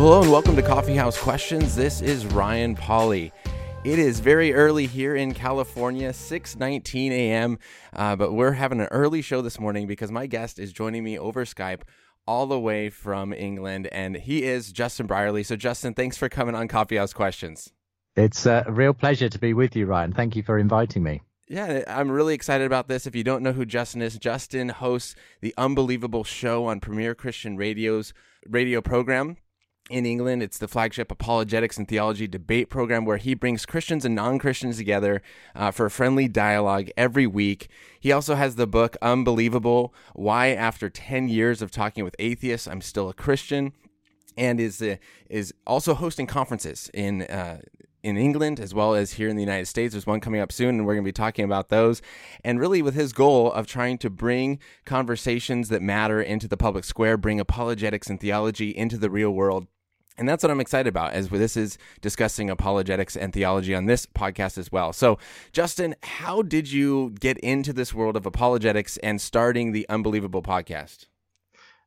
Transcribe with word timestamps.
Well, 0.00 0.08
hello 0.08 0.22
and 0.22 0.32
welcome 0.32 0.56
to 0.56 0.62
Coffee 0.62 0.96
House 0.96 1.18
Questions. 1.18 1.76
This 1.76 2.00
is 2.00 2.24
Ryan 2.24 2.74
Pauly. 2.74 3.32
It 3.84 3.98
is 3.98 4.20
very 4.20 4.54
early 4.54 4.86
here 4.86 5.14
in 5.14 5.34
California, 5.34 6.14
6:19 6.14 7.10
a.m. 7.10 7.58
Uh, 7.92 8.16
but 8.16 8.32
we're 8.32 8.52
having 8.52 8.80
an 8.80 8.88
early 8.92 9.20
show 9.20 9.42
this 9.42 9.60
morning 9.60 9.86
because 9.86 10.10
my 10.10 10.26
guest 10.26 10.58
is 10.58 10.72
joining 10.72 11.04
me 11.04 11.18
over 11.18 11.44
Skype, 11.44 11.82
all 12.26 12.46
the 12.46 12.58
way 12.58 12.88
from 12.88 13.34
England, 13.34 13.88
and 13.88 14.16
he 14.16 14.44
is 14.44 14.72
Justin 14.72 15.06
Brierley. 15.06 15.42
So, 15.42 15.54
Justin, 15.54 15.92
thanks 15.92 16.16
for 16.16 16.30
coming 16.30 16.54
on 16.54 16.66
Coffee 16.66 16.96
House 16.96 17.12
Questions. 17.12 17.70
It's 18.16 18.46
a 18.46 18.64
real 18.70 18.94
pleasure 18.94 19.28
to 19.28 19.38
be 19.38 19.52
with 19.52 19.76
you, 19.76 19.84
Ryan. 19.84 20.14
Thank 20.14 20.34
you 20.34 20.42
for 20.42 20.58
inviting 20.58 21.02
me. 21.02 21.20
Yeah, 21.46 21.84
I'm 21.86 22.10
really 22.10 22.32
excited 22.32 22.64
about 22.64 22.88
this. 22.88 23.06
If 23.06 23.14
you 23.14 23.22
don't 23.22 23.42
know 23.42 23.52
who 23.52 23.66
Justin 23.66 24.00
is, 24.00 24.16
Justin 24.16 24.70
hosts 24.70 25.14
the 25.42 25.52
Unbelievable 25.58 26.24
Show 26.24 26.64
on 26.64 26.80
Premier 26.80 27.14
Christian 27.14 27.58
Radio's 27.58 28.14
radio 28.48 28.80
program 28.80 29.36
in 29.90 30.06
England. 30.06 30.42
It's 30.42 30.56
the 30.56 30.68
flagship 30.68 31.10
apologetics 31.10 31.76
and 31.76 31.86
theology 31.86 32.26
debate 32.26 32.70
program 32.70 33.04
where 33.04 33.16
he 33.16 33.34
brings 33.34 33.66
Christians 33.66 34.04
and 34.04 34.14
non 34.14 34.38
Christians 34.38 34.76
together 34.76 35.20
uh, 35.54 35.70
for 35.70 35.86
a 35.86 35.90
friendly 35.90 36.28
dialogue 36.28 36.88
every 36.96 37.26
week. 37.26 37.68
He 37.98 38.12
also 38.12 38.36
has 38.36 38.56
the 38.56 38.66
book 38.66 38.96
Unbelievable 39.02 39.92
Why, 40.14 40.48
After 40.48 40.88
10 40.88 41.28
Years 41.28 41.60
of 41.60 41.70
Talking 41.70 42.04
with 42.04 42.16
Atheists, 42.18 42.66
I'm 42.66 42.80
Still 42.80 43.08
a 43.08 43.14
Christian. 43.14 43.72
And 44.36 44.60
is 44.60 44.80
uh, 44.80 44.96
is 45.28 45.52
also 45.66 45.92
hosting 45.92 46.26
conferences 46.26 46.88
in 46.94 47.22
uh, 47.22 47.58
in 48.02 48.16
England 48.16 48.60
as 48.60 48.72
well 48.72 48.94
as 48.94 49.12
here 49.12 49.28
in 49.28 49.36
the 49.36 49.42
United 49.42 49.66
States. 49.66 49.92
There's 49.92 50.06
one 50.06 50.20
coming 50.20 50.40
up 50.40 50.52
soon, 50.52 50.76
and 50.76 50.86
we're 50.86 50.94
going 50.94 51.04
to 51.04 51.08
be 51.08 51.12
talking 51.12 51.44
about 51.44 51.68
those. 51.68 52.00
And 52.44 52.60
really, 52.60 52.80
with 52.80 52.94
his 52.94 53.12
goal 53.12 53.52
of 53.52 53.66
trying 53.66 53.98
to 53.98 54.08
bring 54.08 54.60
conversations 54.84 55.68
that 55.68 55.82
matter 55.82 56.22
into 56.22 56.48
the 56.48 56.56
public 56.56 56.84
square, 56.84 57.16
bring 57.16 57.40
apologetics 57.40 58.08
and 58.08 58.20
theology 58.20 58.70
into 58.70 58.96
the 58.96 59.10
real 59.10 59.32
world. 59.32 59.66
And 60.20 60.28
that's 60.28 60.44
what 60.44 60.50
I'm 60.50 60.60
excited 60.60 60.86
about 60.86 61.14
as 61.14 61.30
this 61.30 61.56
is 61.56 61.78
discussing 62.02 62.50
apologetics 62.50 63.16
and 63.16 63.32
theology 63.32 63.74
on 63.74 63.86
this 63.86 64.04
podcast 64.04 64.58
as 64.58 64.70
well. 64.70 64.92
So, 64.92 65.18
Justin, 65.50 65.94
how 66.02 66.42
did 66.42 66.70
you 66.70 67.14
get 67.18 67.38
into 67.38 67.72
this 67.72 67.94
world 67.94 68.16
of 68.18 68.26
apologetics 68.26 68.98
and 68.98 69.18
starting 69.18 69.72
the 69.72 69.88
Unbelievable 69.88 70.42
podcast? 70.42 71.06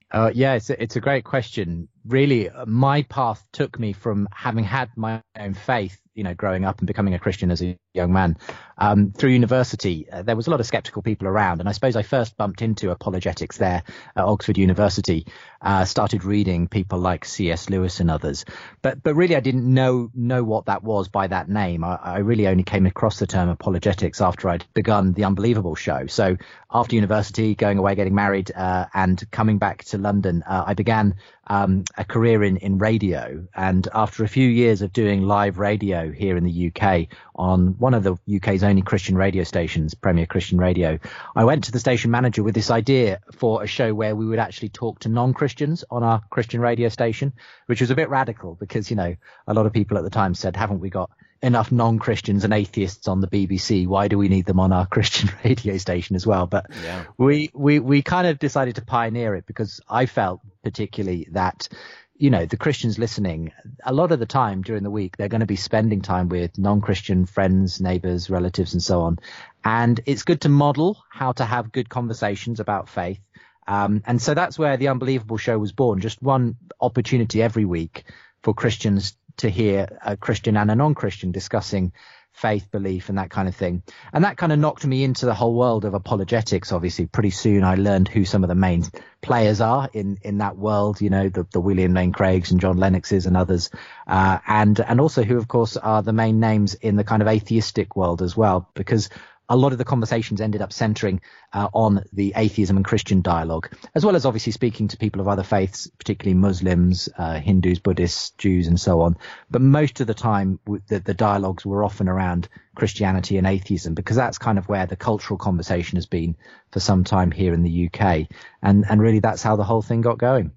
Uh, 0.09 0.31
yeah, 0.33 0.55
it's 0.55 0.71
a, 0.71 0.81
it's 0.81 0.95
a 0.95 0.99
great 0.99 1.25
question. 1.25 1.87
Really, 2.05 2.49
my 2.65 3.03
path 3.03 3.45
took 3.51 3.79
me 3.79 3.93
from 3.93 4.27
having 4.33 4.63
had 4.63 4.89
my 4.95 5.21
own 5.37 5.53
faith 5.53 5.99
you 6.15 6.23
know, 6.23 6.33
growing 6.33 6.63
up 6.63 6.79
and 6.79 6.87
becoming 6.87 7.13
a 7.13 7.19
Christian 7.19 7.49
as 7.49 7.61
a 7.61 7.77
young 7.93 8.13
man, 8.13 8.37
um, 8.77 9.11
through 9.11 9.31
university, 9.31 10.07
uh, 10.11 10.21
there 10.21 10.35
was 10.35 10.47
a 10.47 10.51
lot 10.51 10.59
of 10.59 10.65
skeptical 10.65 11.01
people 11.01 11.27
around. 11.27 11.59
And 11.59 11.67
I 11.67 11.71
suppose 11.71 11.95
I 11.95 12.03
first 12.03 12.37
bumped 12.37 12.61
into 12.61 12.91
apologetics 12.91 13.57
there 13.57 13.83
at 14.15 14.23
Oxford 14.23 14.57
University, 14.57 15.25
uh, 15.61 15.85
started 15.85 16.23
reading 16.23 16.67
people 16.67 16.99
like 16.99 17.25
C.S. 17.25 17.69
Lewis 17.69 17.99
and 17.99 18.11
others. 18.11 18.45
But, 18.81 19.01
but 19.01 19.15
really, 19.15 19.35
I 19.35 19.39
didn't 19.39 19.71
know, 19.71 20.11
know 20.13 20.43
what 20.43 20.65
that 20.67 20.83
was 20.83 21.07
by 21.07 21.27
that 21.27 21.49
name. 21.49 21.83
I, 21.83 21.95
I 21.95 22.17
really 22.19 22.47
only 22.47 22.63
came 22.63 22.85
across 22.85 23.17
the 23.17 23.27
term 23.27 23.49
apologetics 23.49 24.21
after 24.21 24.49
I'd 24.49 24.65
begun 24.73 25.13
the 25.13 25.23
Unbelievable 25.25 25.75
show. 25.75 26.05
So 26.07 26.37
after 26.71 26.95
university, 26.95 27.55
going 27.55 27.79
away, 27.79 27.95
getting 27.95 28.15
married, 28.15 28.51
uh, 28.55 28.85
and 28.93 29.23
coming 29.31 29.57
back 29.57 29.83
to 29.85 29.97
London, 29.97 30.43
uh, 30.45 30.63
I 30.67 30.73
began 30.75 31.15
um, 31.47 31.83
a 31.97 32.05
career 32.05 32.43
in, 32.43 32.57
in 32.57 32.77
radio. 32.77 33.45
And 33.55 33.87
after 33.93 34.23
a 34.23 34.27
few 34.27 34.47
years 34.47 34.81
of 34.81 34.93
doing 34.93 35.23
live 35.23 35.57
radio 35.57 36.11
here 36.11 36.37
in 36.37 36.43
the 36.43 36.71
UK 36.71 37.07
on 37.35 37.77
one 37.79 37.93
of 37.93 38.03
the 38.03 38.17
UK's 38.35 38.63
only 38.63 38.81
Christian 38.81 39.15
radio 39.15 39.43
stations, 39.43 39.93
Premier 39.93 40.25
Christian 40.25 40.57
Radio, 40.57 40.99
I 41.35 41.43
went 41.43 41.65
to 41.65 41.71
the 41.71 41.79
station 41.79 42.11
manager 42.11 42.43
with 42.43 42.55
this 42.55 42.71
idea 42.71 43.19
for 43.33 43.63
a 43.63 43.67
show 43.67 43.93
where 43.93 44.15
we 44.15 44.25
would 44.25 44.39
actually 44.39 44.69
talk 44.69 44.99
to 44.99 45.09
non-Christians 45.09 45.83
on 45.91 46.03
our 46.03 46.21
Christian 46.29 46.61
radio 46.61 46.89
station, 46.89 47.33
which 47.65 47.81
was 47.81 47.91
a 47.91 47.95
bit 47.95 48.09
radical 48.09 48.55
because, 48.55 48.89
you 48.89 48.95
know, 48.95 49.15
a 49.47 49.53
lot 49.53 49.65
of 49.65 49.73
people 49.73 49.97
at 49.97 50.03
the 50.03 50.09
time 50.09 50.33
said, 50.33 50.55
haven't 50.55 50.79
we 50.79 50.89
got 50.89 51.11
enough 51.43 51.73
non-Christians 51.73 52.45
and 52.45 52.53
atheists 52.53 53.07
on 53.07 53.19
the 53.19 53.27
BBC. 53.27 53.85
Why 53.85 54.07
do 54.07 54.17
we 54.17 54.29
need 54.29 54.45
them 54.45 54.61
on 54.61 54.71
our 54.71 54.85
Christian 54.93 55.29
radio 55.43 55.77
station 55.77 56.15
as 56.15 56.25
well? 56.25 56.47
But 56.47 56.67
yeah. 56.83 57.03
we, 57.17 57.51
we, 57.53 57.79
we 57.79 58.01
kind 58.01 58.25
of 58.25 58.39
decided 58.39 58.75
to 58.75 58.81
pioneer 58.81 59.35
it 59.35 59.45
because 59.45 59.81
I 59.87 60.05
felt 60.05 60.39
particularly 60.63 61.27
that, 61.31 61.67
you 62.15 62.29
know, 62.29 62.45
the 62.45 62.55
Christians 62.57 62.97
listening 62.97 63.51
a 63.83 63.93
lot 63.93 64.13
of 64.13 64.19
the 64.19 64.25
time 64.25 64.61
during 64.61 64.83
the 64.83 64.89
week, 64.89 65.17
they're 65.17 65.27
going 65.27 65.41
to 65.41 65.45
be 65.45 65.57
spending 65.57 66.01
time 66.01 66.29
with 66.29 66.57
non-Christian 66.57 67.25
friends, 67.25 67.81
neighbors, 67.81 68.29
relatives, 68.29 68.73
and 68.73 68.81
so 68.81 69.01
on. 69.01 69.19
And 69.65 69.99
it's 70.05 70.23
good 70.23 70.41
to 70.41 70.49
model 70.49 71.03
how 71.11 71.33
to 71.33 71.43
have 71.43 71.73
good 71.73 71.89
conversations 71.89 72.61
about 72.61 72.87
faith. 72.87 73.19
Um, 73.67 74.01
and 74.05 74.21
so 74.21 74.33
that's 74.33 74.57
where 74.57 74.77
the 74.77 74.87
Unbelievable 74.89 75.37
Show 75.37 75.57
was 75.57 75.73
born. 75.73 75.99
Just 75.99 76.21
one 76.21 76.55
opportunity 76.79 77.41
every 77.41 77.65
week 77.65 78.05
for 78.43 78.53
Christians 78.53 79.15
to 79.37 79.49
hear 79.49 79.99
a 80.05 80.17
Christian 80.17 80.57
and 80.57 80.71
a 80.71 80.75
non-Christian 80.75 81.31
discussing 81.31 81.93
faith, 82.33 82.71
belief, 82.71 83.09
and 83.09 83.19
that 83.19 83.29
kind 83.29 83.47
of 83.47 83.55
thing. 83.55 83.83
And 84.11 84.23
that 84.23 84.37
kind 84.37 84.51
of 84.51 84.57
knocked 84.57 84.85
me 84.87 85.03
into 85.03 85.27
the 85.27 85.35
whole 85.35 85.53
world 85.53 85.85
of 85.85 85.93
apologetics. 85.93 86.71
Obviously, 86.71 87.05
pretty 87.05 87.29
soon 87.29 87.63
I 87.63 87.75
learned 87.75 88.07
who 88.07 88.25
some 88.25 88.43
of 88.43 88.47
the 88.47 88.55
main 88.55 88.85
players 89.21 89.61
are 89.61 89.87
in, 89.93 90.17
in 90.23 90.39
that 90.39 90.57
world. 90.57 90.99
You 90.99 91.11
know, 91.11 91.29
the, 91.29 91.45
the 91.51 91.61
William 91.61 91.93
Lane 91.93 92.11
Craigs 92.11 92.49
and 92.49 92.59
John 92.59 92.77
Lennoxes 92.77 93.27
and 93.27 93.37
others, 93.37 93.69
uh, 94.07 94.39
and 94.47 94.79
and 94.79 94.99
also 94.99 95.23
who, 95.23 95.37
of 95.37 95.47
course, 95.47 95.77
are 95.77 96.01
the 96.01 96.11
main 96.11 96.39
names 96.39 96.73
in 96.73 96.95
the 96.95 97.03
kind 97.03 97.21
of 97.21 97.27
atheistic 97.27 97.95
world 97.95 98.23
as 98.23 98.35
well, 98.35 98.67
because 98.73 99.09
a 99.49 99.57
lot 99.57 99.71
of 99.71 99.77
the 99.77 99.85
conversations 99.85 100.41
ended 100.41 100.61
up 100.61 100.71
centering 100.71 101.21
uh, 101.51 101.67
on 101.73 102.03
the 102.13 102.33
atheism 102.35 102.77
and 102.77 102.85
Christian 102.85 103.21
dialogue, 103.21 103.69
as 103.93 104.05
well 104.05 104.15
as 104.15 104.25
obviously 104.25 104.51
speaking 104.51 104.87
to 104.87 104.97
people 104.97 105.21
of 105.21 105.27
other 105.27 105.43
faiths, 105.43 105.87
particularly 105.97 106.33
Muslims, 106.33 107.09
uh, 107.17 107.39
Hindus, 107.39 107.79
Buddhists, 107.79 108.31
Jews, 108.31 108.67
and 108.67 108.79
so 108.79 109.01
on. 109.01 109.17
But 109.51 109.61
most 109.61 109.99
of 109.99 110.07
the 110.07 110.13
time, 110.13 110.59
the, 110.87 110.99
the 110.99 111.13
dialogues 111.13 111.65
were 111.65 111.83
often 111.83 112.07
around 112.07 112.47
Christianity 112.75 113.37
and 113.37 113.45
atheism, 113.45 113.93
because 113.93 114.15
that's 114.15 114.37
kind 114.37 114.57
of 114.57 114.67
where 114.67 114.85
the 114.85 114.95
cultural 114.95 115.37
conversation 115.37 115.97
has 115.97 116.05
been 116.05 116.35
for 116.71 116.79
some 116.79 117.03
time 117.03 117.31
here 117.31 117.53
in 117.53 117.63
the 117.63 117.89
UK. 117.89 118.27
And, 118.61 118.85
and 118.89 119.01
really, 119.01 119.19
that's 119.19 119.43
how 119.43 119.55
the 119.55 119.63
whole 119.63 119.81
thing 119.81 120.01
got 120.01 120.17
going. 120.17 120.51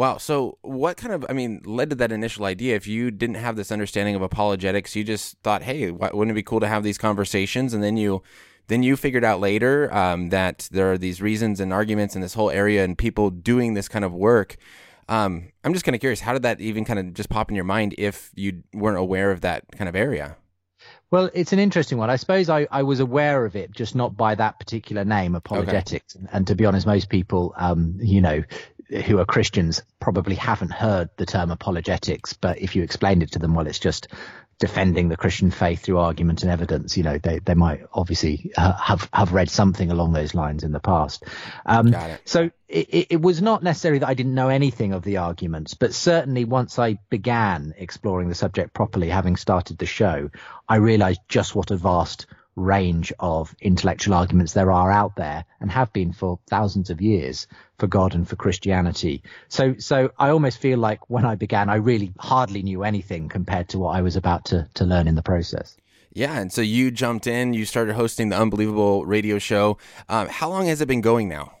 Wow. 0.00 0.16
So, 0.16 0.56
what 0.62 0.96
kind 0.96 1.12
of, 1.12 1.26
I 1.28 1.34
mean, 1.34 1.60
led 1.66 1.90
to 1.90 1.96
that 1.96 2.10
initial 2.10 2.46
idea? 2.46 2.74
If 2.74 2.86
you 2.86 3.10
didn't 3.10 3.34
have 3.34 3.56
this 3.56 3.70
understanding 3.70 4.14
of 4.14 4.22
apologetics, 4.22 4.96
you 4.96 5.04
just 5.04 5.36
thought, 5.42 5.60
hey, 5.60 5.90
wouldn't 5.90 6.30
it 6.30 6.32
be 6.32 6.42
cool 6.42 6.60
to 6.60 6.68
have 6.68 6.82
these 6.82 6.96
conversations? 6.96 7.74
And 7.74 7.82
then 7.82 7.98
you, 7.98 8.22
then 8.68 8.82
you 8.82 8.96
figured 8.96 9.24
out 9.24 9.40
later 9.40 9.92
um, 9.94 10.30
that 10.30 10.70
there 10.72 10.90
are 10.90 10.96
these 10.96 11.20
reasons 11.20 11.60
and 11.60 11.70
arguments 11.70 12.14
in 12.14 12.22
this 12.22 12.32
whole 12.32 12.48
area 12.48 12.82
and 12.82 12.96
people 12.96 13.28
doing 13.28 13.74
this 13.74 13.88
kind 13.88 14.02
of 14.02 14.14
work. 14.14 14.56
Um, 15.10 15.52
I'm 15.64 15.74
just 15.74 15.84
kind 15.84 15.94
of 15.94 16.00
curious, 16.00 16.20
how 16.20 16.32
did 16.32 16.44
that 16.44 16.62
even 16.62 16.86
kind 16.86 16.98
of 16.98 17.12
just 17.12 17.28
pop 17.28 17.50
in 17.50 17.54
your 17.54 17.66
mind 17.66 17.94
if 17.98 18.30
you 18.34 18.62
weren't 18.72 18.96
aware 18.96 19.30
of 19.30 19.42
that 19.42 19.64
kind 19.72 19.86
of 19.86 19.94
area? 19.94 20.38
Well, 21.10 21.28
it's 21.34 21.52
an 21.52 21.58
interesting 21.58 21.98
one. 21.98 22.08
I 22.08 22.16
suppose 22.16 22.48
I, 22.48 22.66
I 22.70 22.84
was 22.84 23.00
aware 23.00 23.44
of 23.44 23.54
it, 23.54 23.72
just 23.72 23.94
not 23.94 24.16
by 24.16 24.34
that 24.36 24.58
particular 24.60 25.04
name, 25.04 25.34
apologetics. 25.34 26.16
Okay. 26.16 26.24
And, 26.24 26.28
and, 26.32 26.46
to 26.46 26.54
be 26.54 26.64
honest, 26.64 26.86
most 26.86 27.10
people, 27.10 27.52
um, 27.58 27.98
you 28.00 28.22
know, 28.22 28.42
who 28.90 29.18
are 29.18 29.24
Christians 29.24 29.82
probably 30.00 30.34
haven't 30.34 30.72
heard 30.72 31.10
the 31.16 31.26
term 31.26 31.50
apologetics, 31.50 32.32
but 32.34 32.60
if 32.60 32.74
you 32.74 32.82
explained 32.82 33.22
it 33.22 33.32
to 33.32 33.38
them, 33.38 33.54
well, 33.54 33.66
it's 33.66 33.78
just 33.78 34.08
defending 34.58 35.08
the 35.08 35.16
Christian 35.16 35.50
faith 35.50 35.82
through 35.82 35.98
argument 35.98 36.42
and 36.42 36.52
evidence. 36.52 36.96
You 36.96 37.02
know, 37.02 37.18
they, 37.18 37.38
they 37.38 37.54
might 37.54 37.80
obviously 37.92 38.52
uh, 38.56 38.74
have, 38.74 39.08
have 39.12 39.32
read 39.32 39.48
something 39.48 39.90
along 39.90 40.12
those 40.12 40.34
lines 40.34 40.64
in 40.64 40.72
the 40.72 40.80
past. 40.80 41.24
Um, 41.64 41.94
it. 41.94 42.20
so 42.26 42.50
it, 42.68 43.06
it 43.10 43.22
was 43.22 43.40
not 43.40 43.62
necessarily 43.62 44.00
that 44.00 44.08
I 44.08 44.14
didn't 44.14 44.34
know 44.34 44.48
anything 44.48 44.92
of 44.92 45.02
the 45.02 45.16
arguments, 45.16 45.74
but 45.74 45.94
certainly 45.94 46.44
once 46.44 46.78
I 46.78 46.98
began 47.08 47.74
exploring 47.78 48.28
the 48.28 48.34
subject 48.34 48.74
properly, 48.74 49.08
having 49.08 49.36
started 49.36 49.78
the 49.78 49.86
show, 49.86 50.30
I 50.68 50.76
realized 50.76 51.20
just 51.26 51.54
what 51.54 51.70
a 51.70 51.76
vast 51.76 52.26
range 52.56 53.12
of 53.18 53.54
intellectual 53.60 54.14
arguments 54.14 54.52
there 54.52 54.70
are 54.70 54.90
out 54.90 55.16
there 55.16 55.44
and 55.60 55.70
have 55.70 55.92
been 55.92 56.12
for 56.12 56.38
thousands 56.48 56.90
of 56.90 57.00
years 57.00 57.46
for 57.78 57.86
God 57.86 58.14
and 58.14 58.28
for 58.28 58.36
Christianity. 58.36 59.22
So, 59.48 59.76
so 59.78 60.10
I 60.18 60.30
almost 60.30 60.58
feel 60.58 60.78
like 60.78 61.08
when 61.08 61.24
I 61.24 61.34
began, 61.34 61.68
I 61.68 61.76
really 61.76 62.12
hardly 62.18 62.62
knew 62.62 62.82
anything 62.82 63.28
compared 63.28 63.68
to 63.70 63.78
what 63.78 63.96
I 63.96 64.02
was 64.02 64.16
about 64.16 64.46
to, 64.46 64.68
to 64.74 64.84
learn 64.84 65.08
in 65.08 65.14
the 65.14 65.22
process. 65.22 65.76
Yeah, 66.12 66.38
and 66.38 66.52
so 66.52 66.60
you 66.60 66.90
jumped 66.90 67.26
in, 67.26 67.54
you 67.54 67.64
started 67.64 67.94
hosting 67.94 68.30
the 68.30 68.38
Unbelievable 68.38 69.06
radio 69.06 69.38
show. 69.38 69.78
Um, 70.08 70.28
how 70.28 70.48
long 70.48 70.66
has 70.66 70.80
it 70.80 70.88
been 70.88 71.00
going 71.00 71.28
now? 71.28 71.59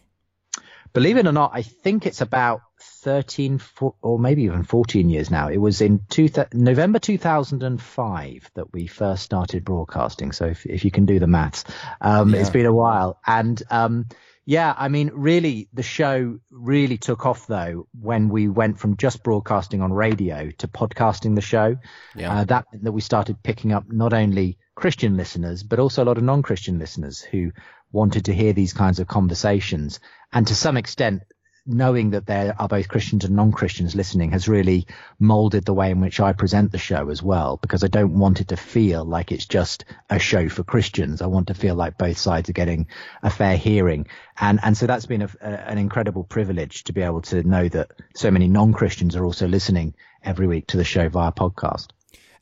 Believe 0.92 1.16
it 1.16 1.26
or 1.26 1.32
not, 1.32 1.52
I 1.54 1.62
think 1.62 2.06
it's 2.06 2.20
about 2.20 2.62
13 2.80 3.60
or 4.02 4.18
maybe 4.18 4.44
even 4.44 4.64
14 4.64 5.08
years 5.08 5.30
now. 5.30 5.48
It 5.48 5.58
was 5.58 5.80
in 5.80 6.00
two 6.08 6.28
th- 6.28 6.48
November 6.52 6.98
2005 6.98 8.50
that 8.54 8.72
we 8.72 8.86
first 8.86 9.22
started 9.22 9.64
broadcasting. 9.64 10.32
So 10.32 10.46
if, 10.46 10.66
if 10.66 10.84
you 10.84 10.90
can 10.90 11.06
do 11.06 11.18
the 11.18 11.26
maths, 11.26 11.64
um, 12.00 12.34
yeah. 12.34 12.40
it's 12.40 12.50
been 12.50 12.66
a 12.66 12.72
while. 12.72 13.20
And 13.26 13.62
um, 13.70 14.06
yeah, 14.44 14.74
I 14.76 14.88
mean, 14.88 15.12
really, 15.14 15.68
the 15.72 15.82
show 15.82 16.38
really 16.50 16.98
took 16.98 17.24
off 17.24 17.46
though 17.46 17.86
when 18.00 18.28
we 18.28 18.48
went 18.48 18.80
from 18.80 18.96
just 18.96 19.22
broadcasting 19.22 19.82
on 19.82 19.92
radio 19.92 20.50
to 20.58 20.68
podcasting 20.68 21.36
the 21.36 21.40
show. 21.40 21.76
Yeah. 22.16 22.34
Uh, 22.34 22.44
that 22.44 22.66
that 22.82 22.92
we 22.92 23.00
started 23.00 23.42
picking 23.42 23.72
up 23.72 23.84
not 23.92 24.12
only 24.12 24.58
Christian 24.74 25.16
listeners 25.16 25.62
but 25.62 25.78
also 25.78 26.02
a 26.02 26.06
lot 26.06 26.16
of 26.16 26.24
non-Christian 26.24 26.78
listeners 26.78 27.20
who 27.20 27.52
wanted 27.92 28.26
to 28.26 28.34
hear 28.34 28.52
these 28.52 28.72
kinds 28.72 29.00
of 29.00 29.08
conversations. 29.08 30.00
And 30.32 30.46
to 30.46 30.54
some 30.54 30.76
extent, 30.76 31.22
knowing 31.66 32.10
that 32.10 32.26
there 32.26 32.54
are 32.58 32.68
both 32.68 32.88
Christians 32.88 33.24
and 33.24 33.36
non-Christians 33.36 33.94
listening 33.94 34.32
has 34.32 34.48
really 34.48 34.86
molded 35.18 35.64
the 35.64 35.74
way 35.74 35.90
in 35.90 36.00
which 36.00 36.18
I 36.18 36.32
present 36.32 36.72
the 36.72 36.78
show 36.78 37.10
as 37.10 37.22
well, 37.22 37.58
because 37.58 37.84
I 37.84 37.88
don't 37.88 38.18
want 38.18 38.40
it 38.40 38.48
to 38.48 38.56
feel 38.56 39.04
like 39.04 39.30
it's 39.30 39.46
just 39.46 39.84
a 40.08 40.18
show 40.18 40.48
for 40.48 40.64
Christians. 40.64 41.20
I 41.20 41.26
want 41.26 41.48
to 41.48 41.54
feel 41.54 41.74
like 41.74 41.98
both 41.98 42.16
sides 42.16 42.48
are 42.48 42.54
getting 42.54 42.88
a 43.22 43.30
fair 43.30 43.56
hearing. 43.56 44.06
And, 44.38 44.58
and 44.62 44.76
so 44.76 44.86
that's 44.86 45.06
been 45.06 45.22
a, 45.22 45.30
a, 45.40 45.46
an 45.46 45.78
incredible 45.78 46.24
privilege 46.24 46.84
to 46.84 46.92
be 46.92 47.02
able 47.02 47.22
to 47.22 47.42
know 47.42 47.68
that 47.68 47.90
so 48.14 48.30
many 48.30 48.48
non-Christians 48.48 49.14
are 49.14 49.24
also 49.24 49.46
listening 49.46 49.94
every 50.22 50.46
week 50.46 50.68
to 50.68 50.76
the 50.76 50.84
show 50.84 51.08
via 51.08 51.32
podcast. 51.32 51.88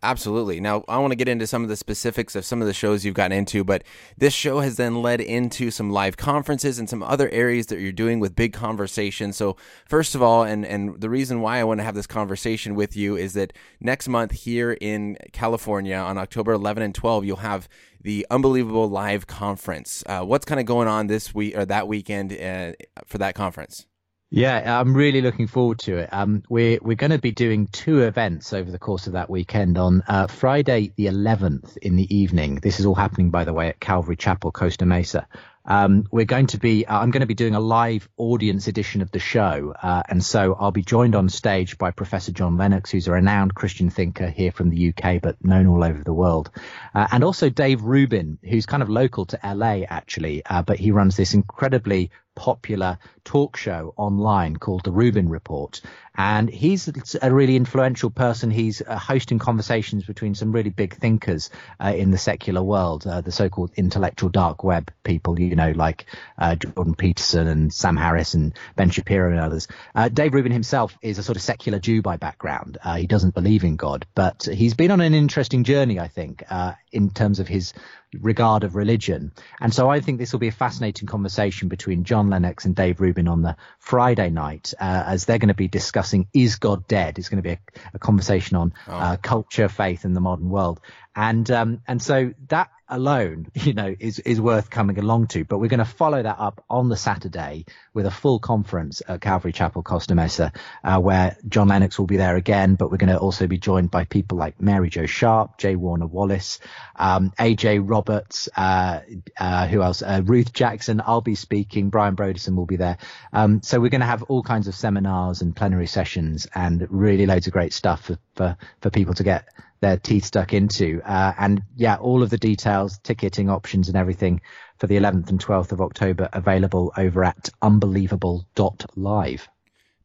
Absolutely. 0.00 0.60
Now, 0.60 0.84
I 0.86 0.98
want 0.98 1.10
to 1.10 1.16
get 1.16 1.26
into 1.26 1.48
some 1.48 1.64
of 1.64 1.68
the 1.68 1.76
specifics 1.76 2.36
of 2.36 2.44
some 2.44 2.60
of 2.60 2.68
the 2.68 2.72
shows 2.72 3.04
you've 3.04 3.16
gotten 3.16 3.36
into, 3.36 3.64
but 3.64 3.82
this 4.16 4.32
show 4.32 4.60
has 4.60 4.76
then 4.76 5.02
led 5.02 5.20
into 5.20 5.72
some 5.72 5.90
live 5.90 6.16
conferences 6.16 6.78
and 6.78 6.88
some 6.88 7.02
other 7.02 7.28
areas 7.30 7.66
that 7.66 7.80
you're 7.80 7.90
doing 7.90 8.20
with 8.20 8.36
big 8.36 8.52
conversations. 8.52 9.36
So, 9.36 9.56
first 9.88 10.14
of 10.14 10.22
all, 10.22 10.44
and, 10.44 10.64
and 10.64 11.00
the 11.00 11.10
reason 11.10 11.40
why 11.40 11.58
I 11.58 11.64
want 11.64 11.80
to 11.80 11.84
have 11.84 11.96
this 11.96 12.06
conversation 12.06 12.76
with 12.76 12.96
you 12.96 13.16
is 13.16 13.32
that 13.32 13.52
next 13.80 14.06
month 14.06 14.30
here 14.30 14.78
in 14.80 15.16
California 15.32 15.96
on 15.96 16.16
October 16.16 16.52
11 16.52 16.84
and 16.84 16.94
12, 16.94 17.24
you'll 17.24 17.36
have 17.38 17.68
the 18.00 18.24
Unbelievable 18.30 18.88
Live 18.88 19.26
Conference. 19.26 20.04
Uh, 20.06 20.22
what's 20.22 20.44
kind 20.44 20.60
of 20.60 20.66
going 20.66 20.86
on 20.86 21.08
this 21.08 21.34
week 21.34 21.56
or 21.56 21.64
that 21.64 21.88
weekend 21.88 22.32
uh, 22.32 22.72
for 23.04 23.18
that 23.18 23.34
conference? 23.34 23.86
Yeah, 24.30 24.78
I'm 24.78 24.94
really 24.94 25.22
looking 25.22 25.46
forward 25.46 25.78
to 25.80 25.96
it. 25.96 26.10
Um, 26.12 26.42
we're 26.50 26.78
we're 26.82 26.96
going 26.96 27.12
to 27.12 27.18
be 27.18 27.32
doing 27.32 27.66
two 27.66 28.02
events 28.02 28.52
over 28.52 28.70
the 28.70 28.78
course 28.78 29.06
of 29.06 29.14
that 29.14 29.30
weekend. 29.30 29.78
On 29.78 30.02
uh, 30.06 30.26
Friday 30.26 30.92
the 30.96 31.06
11th 31.06 31.78
in 31.78 31.96
the 31.96 32.14
evening, 32.14 32.56
this 32.56 32.78
is 32.78 32.84
all 32.84 32.94
happening 32.94 33.30
by 33.30 33.44
the 33.44 33.54
way 33.54 33.68
at 33.68 33.80
Calvary 33.80 34.16
Chapel, 34.16 34.52
Costa 34.52 34.84
Mesa. 34.84 35.26
Um, 35.64 36.04
we're 36.10 36.24
going 36.24 36.46
to 36.48 36.58
be, 36.58 36.86
uh, 36.86 36.98
I'm 36.98 37.10
going 37.10 37.20
to 37.20 37.26
be 37.26 37.34
doing 37.34 37.54
a 37.54 37.60
live 37.60 38.08
audience 38.16 38.68
edition 38.68 39.02
of 39.02 39.10
the 39.10 39.18
show. 39.18 39.74
Uh, 39.80 40.02
and 40.08 40.24
so 40.24 40.56
I'll 40.58 40.72
be 40.72 40.82
joined 40.82 41.14
on 41.14 41.28
stage 41.28 41.76
by 41.76 41.90
Professor 41.90 42.32
John 42.32 42.56
Lennox, 42.56 42.90
who's 42.90 43.06
a 43.06 43.12
renowned 43.12 43.54
Christian 43.54 43.90
thinker 43.90 44.28
here 44.28 44.50
from 44.50 44.70
the 44.70 44.88
UK, 44.88 45.20
but 45.20 45.42
known 45.44 45.66
all 45.66 45.84
over 45.84 46.02
the 46.02 46.14
world. 46.14 46.50
Uh, 46.94 47.06
and 47.12 47.22
also 47.22 47.50
Dave 47.50 47.82
Rubin, 47.82 48.38
who's 48.42 48.64
kind 48.64 48.82
of 48.82 48.88
local 48.88 49.26
to 49.26 49.38
LA, 49.44 49.82
actually, 49.86 50.42
uh, 50.46 50.62
but 50.62 50.78
he 50.78 50.90
runs 50.90 51.16
this 51.16 51.34
incredibly 51.34 52.10
popular 52.38 52.98
talk 53.24 53.56
show 53.56 53.92
online 53.96 54.56
called 54.56 54.84
The 54.84 54.92
Rubin 54.92 55.28
Report. 55.28 55.82
And 56.16 56.48
he's 56.48 56.88
a 57.20 57.32
really 57.32 57.54
influential 57.56 58.10
person. 58.10 58.50
He's 58.50 58.80
uh, 58.80 58.98
hosting 58.98 59.38
conversations 59.38 60.04
between 60.04 60.34
some 60.34 60.50
really 60.50 60.70
big 60.70 60.94
thinkers 60.94 61.50
uh, 61.78 61.94
in 61.96 62.10
the 62.10 62.18
secular 62.18 62.62
world, 62.62 63.06
uh, 63.06 63.20
the 63.20 63.30
so-called 63.30 63.72
intellectual 63.76 64.28
dark 64.28 64.64
web 64.64 64.90
people, 65.04 65.38
you 65.38 65.54
know, 65.54 65.72
like 65.72 66.06
uh, 66.38 66.54
Jordan 66.56 66.94
Peterson 66.94 67.46
and 67.46 67.72
Sam 67.72 67.96
Harris 67.96 68.34
and 68.34 68.52
Ben 68.74 68.90
Shapiro 68.90 69.30
and 69.30 69.40
others. 69.40 69.68
Uh, 69.94 70.08
Dave 70.08 70.34
Rubin 70.34 70.52
himself 70.52 70.96
is 71.02 71.18
a 71.18 71.22
sort 71.22 71.36
of 71.36 71.42
secular 71.42 71.78
Jew 71.78 72.02
by 72.02 72.16
background. 72.16 72.78
Uh, 72.82 72.96
he 72.96 73.06
doesn't 73.06 73.34
believe 73.34 73.62
in 73.62 73.76
God, 73.76 74.06
but 74.14 74.48
he's 74.50 74.74
been 74.74 74.90
on 74.90 75.00
an 75.00 75.14
interesting 75.14 75.64
journey, 75.64 76.00
I 76.00 76.08
think, 76.08 76.42
in 76.90 77.10
terms 77.10 77.38
of 77.38 77.46
his 77.46 77.74
regard 78.14 78.64
of 78.64 78.74
religion. 78.74 79.32
And 79.60 79.72
so 79.72 79.90
I 79.90 80.00
think 80.00 80.18
this 80.18 80.32
will 80.32 80.38
be 80.38 80.48
a 80.48 80.52
fascinating 80.52 81.06
conversation 81.06 81.68
between 81.68 82.04
John 82.04 82.30
Lennox 82.30 82.64
and 82.64 82.74
Dave 82.74 83.00
Rubin 83.00 83.28
on 83.28 83.42
the 83.42 83.56
Friday 83.78 84.30
night, 84.30 84.72
uh, 84.80 85.04
as 85.06 85.24
they're 85.24 85.38
going 85.38 85.48
to 85.48 85.54
be 85.54 85.68
discussing 85.68 86.28
Is 86.32 86.56
God 86.56 86.86
Dead? 86.88 87.18
It's 87.18 87.28
going 87.28 87.42
to 87.42 87.48
be 87.48 87.54
a, 87.54 87.60
a 87.94 87.98
conversation 87.98 88.56
on 88.56 88.72
oh. 88.86 88.92
uh, 88.92 89.16
culture, 89.16 89.68
faith, 89.68 90.04
and 90.04 90.16
the 90.16 90.20
modern 90.20 90.48
world. 90.48 90.80
And 91.18 91.50
um, 91.50 91.82
and 91.88 92.00
so 92.00 92.32
that 92.46 92.70
alone, 92.88 93.50
you 93.54 93.74
know, 93.74 93.92
is 93.98 94.20
is 94.20 94.40
worth 94.40 94.70
coming 94.70 95.00
along 95.00 95.26
to. 95.26 95.44
But 95.44 95.58
we're 95.58 95.66
going 95.66 95.78
to 95.78 95.84
follow 95.84 96.22
that 96.22 96.36
up 96.38 96.64
on 96.70 96.88
the 96.88 96.96
Saturday 96.96 97.64
with 97.92 98.06
a 98.06 98.10
full 98.12 98.38
conference 98.38 99.02
at 99.08 99.20
Calvary 99.20 99.52
Chapel, 99.52 99.82
Costa 99.82 100.14
Mesa, 100.14 100.52
uh, 100.84 101.00
where 101.00 101.36
John 101.48 101.66
Lennox 101.66 101.98
will 101.98 102.06
be 102.06 102.18
there 102.18 102.36
again. 102.36 102.76
But 102.76 102.92
we're 102.92 102.98
going 102.98 103.12
to 103.12 103.18
also 103.18 103.48
be 103.48 103.58
joined 103.58 103.90
by 103.90 104.04
people 104.04 104.38
like 104.38 104.60
Mary 104.60 104.90
Jo 104.90 105.06
Sharp, 105.06 105.58
J. 105.58 105.74
Warner 105.74 106.06
Wallace, 106.06 106.60
um, 106.94 107.32
AJ 107.36 107.82
Roberts, 107.82 108.48
uh, 108.56 109.00
uh, 109.40 109.66
who 109.66 109.82
else? 109.82 110.02
Uh, 110.02 110.22
Ruth 110.24 110.52
Jackson. 110.52 111.02
I'll 111.04 111.20
be 111.20 111.34
speaking. 111.34 111.90
Brian 111.90 112.14
Brodersen 112.14 112.54
will 112.54 112.66
be 112.66 112.76
there. 112.76 112.98
Um, 113.32 113.60
so 113.60 113.80
we're 113.80 113.90
going 113.90 114.02
to 114.02 114.06
have 114.06 114.22
all 114.24 114.44
kinds 114.44 114.68
of 114.68 114.76
seminars 114.76 115.42
and 115.42 115.56
plenary 115.56 115.88
sessions 115.88 116.46
and 116.54 116.86
really 116.90 117.26
loads 117.26 117.48
of 117.48 117.52
great 117.52 117.72
stuff 117.72 118.04
for 118.04 118.18
for, 118.36 118.56
for 118.80 118.90
people 118.90 119.14
to 119.14 119.24
get 119.24 119.48
their 119.80 119.96
teeth 119.96 120.24
stuck 120.24 120.52
into. 120.52 121.00
Uh, 121.04 121.32
and 121.38 121.62
yeah, 121.76 121.96
all 121.96 122.22
of 122.22 122.30
the 122.30 122.38
details, 122.38 122.98
ticketing 123.02 123.48
options 123.48 123.88
and 123.88 123.96
everything 123.96 124.40
for 124.78 124.86
the 124.86 124.96
11th 124.96 125.28
and 125.30 125.44
12th 125.44 125.72
of 125.72 125.80
October 125.80 126.28
available 126.32 126.92
over 126.96 127.24
at 127.24 127.48
unbelievable.live. 127.62 129.48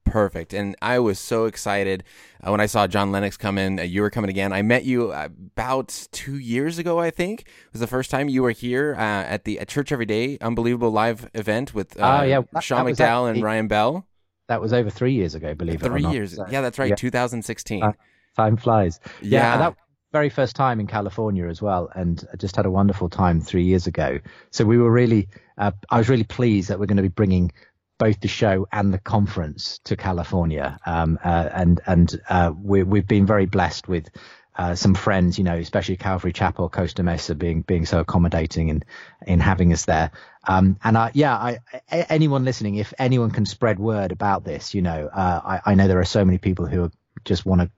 Perfect. 0.05 0.53
And 0.53 0.75
I 0.81 0.99
was 0.99 1.17
so 1.17 1.45
excited 1.45 2.03
uh, 2.45 2.51
when 2.51 2.59
I 2.59 2.65
saw 2.65 2.87
John 2.87 3.11
Lennox 3.11 3.37
come 3.37 3.57
in. 3.57 3.79
Uh, 3.79 3.83
you 3.83 4.01
were 4.01 4.09
coming 4.09 4.29
again. 4.29 4.51
I 4.51 4.61
met 4.61 4.83
you 4.83 5.13
about 5.13 6.07
two 6.11 6.37
years 6.37 6.77
ago, 6.77 6.99
I 6.99 7.09
think. 7.09 7.41
It 7.41 7.47
was 7.71 7.79
the 7.79 7.87
first 7.87 8.11
time 8.11 8.27
you 8.27 8.43
were 8.43 8.51
here 8.51 8.95
uh, 8.97 9.01
at 9.01 9.45
the 9.45 9.59
at 9.59 9.69
Church 9.69 9.93
Every 9.93 10.05
Day 10.05 10.37
Unbelievable 10.41 10.91
Live 10.91 11.29
event 11.33 11.73
with 11.73 11.97
uh, 11.99 12.19
oh, 12.19 12.23
yeah. 12.25 12.41
that, 12.51 12.63
Sean 12.63 12.85
that 12.85 12.95
McDowell 12.95 13.31
and 13.31 13.41
Ryan 13.41 13.69
Bell. 13.69 14.05
That 14.49 14.59
was 14.59 14.73
over 14.73 14.89
three 14.89 15.13
years 15.13 15.35
ago, 15.35 15.55
believe 15.55 15.79
three 15.79 15.87
it 15.87 15.91
or 15.91 15.99
not. 15.99 16.09
Three 16.09 16.17
years. 16.17 16.37
Yeah, 16.49 16.59
that's 16.59 16.77
right. 16.77 16.89
Yeah. 16.89 16.95
2016 16.95 17.93
time 18.35 18.57
flies. 18.57 18.99
Yeah, 19.21 19.39
yeah 19.39 19.57
that 19.57 19.75
very 20.13 20.29
first 20.29 20.55
time 20.55 20.79
in 20.79 20.87
California 20.87 21.47
as 21.47 21.61
well, 21.61 21.89
and 21.93 22.23
I 22.31 22.37
just 22.37 22.55
had 22.55 22.65
a 22.65 22.71
wonderful 22.71 23.09
time 23.09 23.41
three 23.41 23.63
years 23.63 23.87
ago. 23.87 24.19
So 24.51 24.63
we 24.63 24.77
were 24.77 24.91
really, 24.91 25.27
uh, 25.57 25.71
I 25.89 25.97
was 25.97 26.07
really 26.07 26.23
pleased 26.23 26.69
that 26.69 26.79
we're 26.79 26.85
going 26.85 26.97
to 26.97 27.03
be 27.03 27.09
bringing 27.09 27.51
both 27.97 28.19
the 28.21 28.27
show 28.27 28.67
and 28.71 28.93
the 28.93 28.99
conference 28.99 29.79
to 29.85 29.95
California, 29.95 30.79
um, 30.85 31.19
uh, 31.23 31.49
and 31.51 31.81
and 31.87 32.21
uh, 32.29 32.51
we, 32.55 32.83
we've 32.83 33.07
been 33.07 33.25
very 33.25 33.47
blessed 33.47 33.87
with. 33.89 34.09
Uh, 34.55 34.75
some 34.75 34.93
friends, 34.93 35.39
you 35.39 35.43
know, 35.43 35.55
especially 35.55 35.97
Calvary 35.97 36.31
Chapel, 36.31 36.69
Costa 36.69 37.01
Mesa, 37.01 37.33
being 37.33 37.63
being 37.63 37.87
so 37.87 37.99
accommodating 37.99 38.69
and 38.69 38.85
in 39.25 39.39
having 39.39 39.73
us 39.73 39.85
there. 39.85 40.11
Um, 40.47 40.77
and 40.83 40.95
I, 40.95 41.09
yeah, 41.15 41.33
I, 41.33 41.57
anyone 41.89 42.45
listening, 42.45 42.75
if 42.75 42.93
anyone 42.99 43.31
can 43.31 43.47
spread 43.47 43.79
word 43.79 44.11
about 44.11 44.43
this, 44.43 44.75
you 44.75 44.83
know, 44.83 45.09
uh, 45.11 45.41
I, 45.43 45.71
I 45.71 45.73
know 45.73 45.87
there 45.87 45.99
are 45.99 46.05
so 46.05 46.23
many 46.23 46.37
people 46.37 46.67
who 46.67 46.83
are 46.83 46.91
just 47.25 47.45
want 47.45 47.61
to 47.61 47.69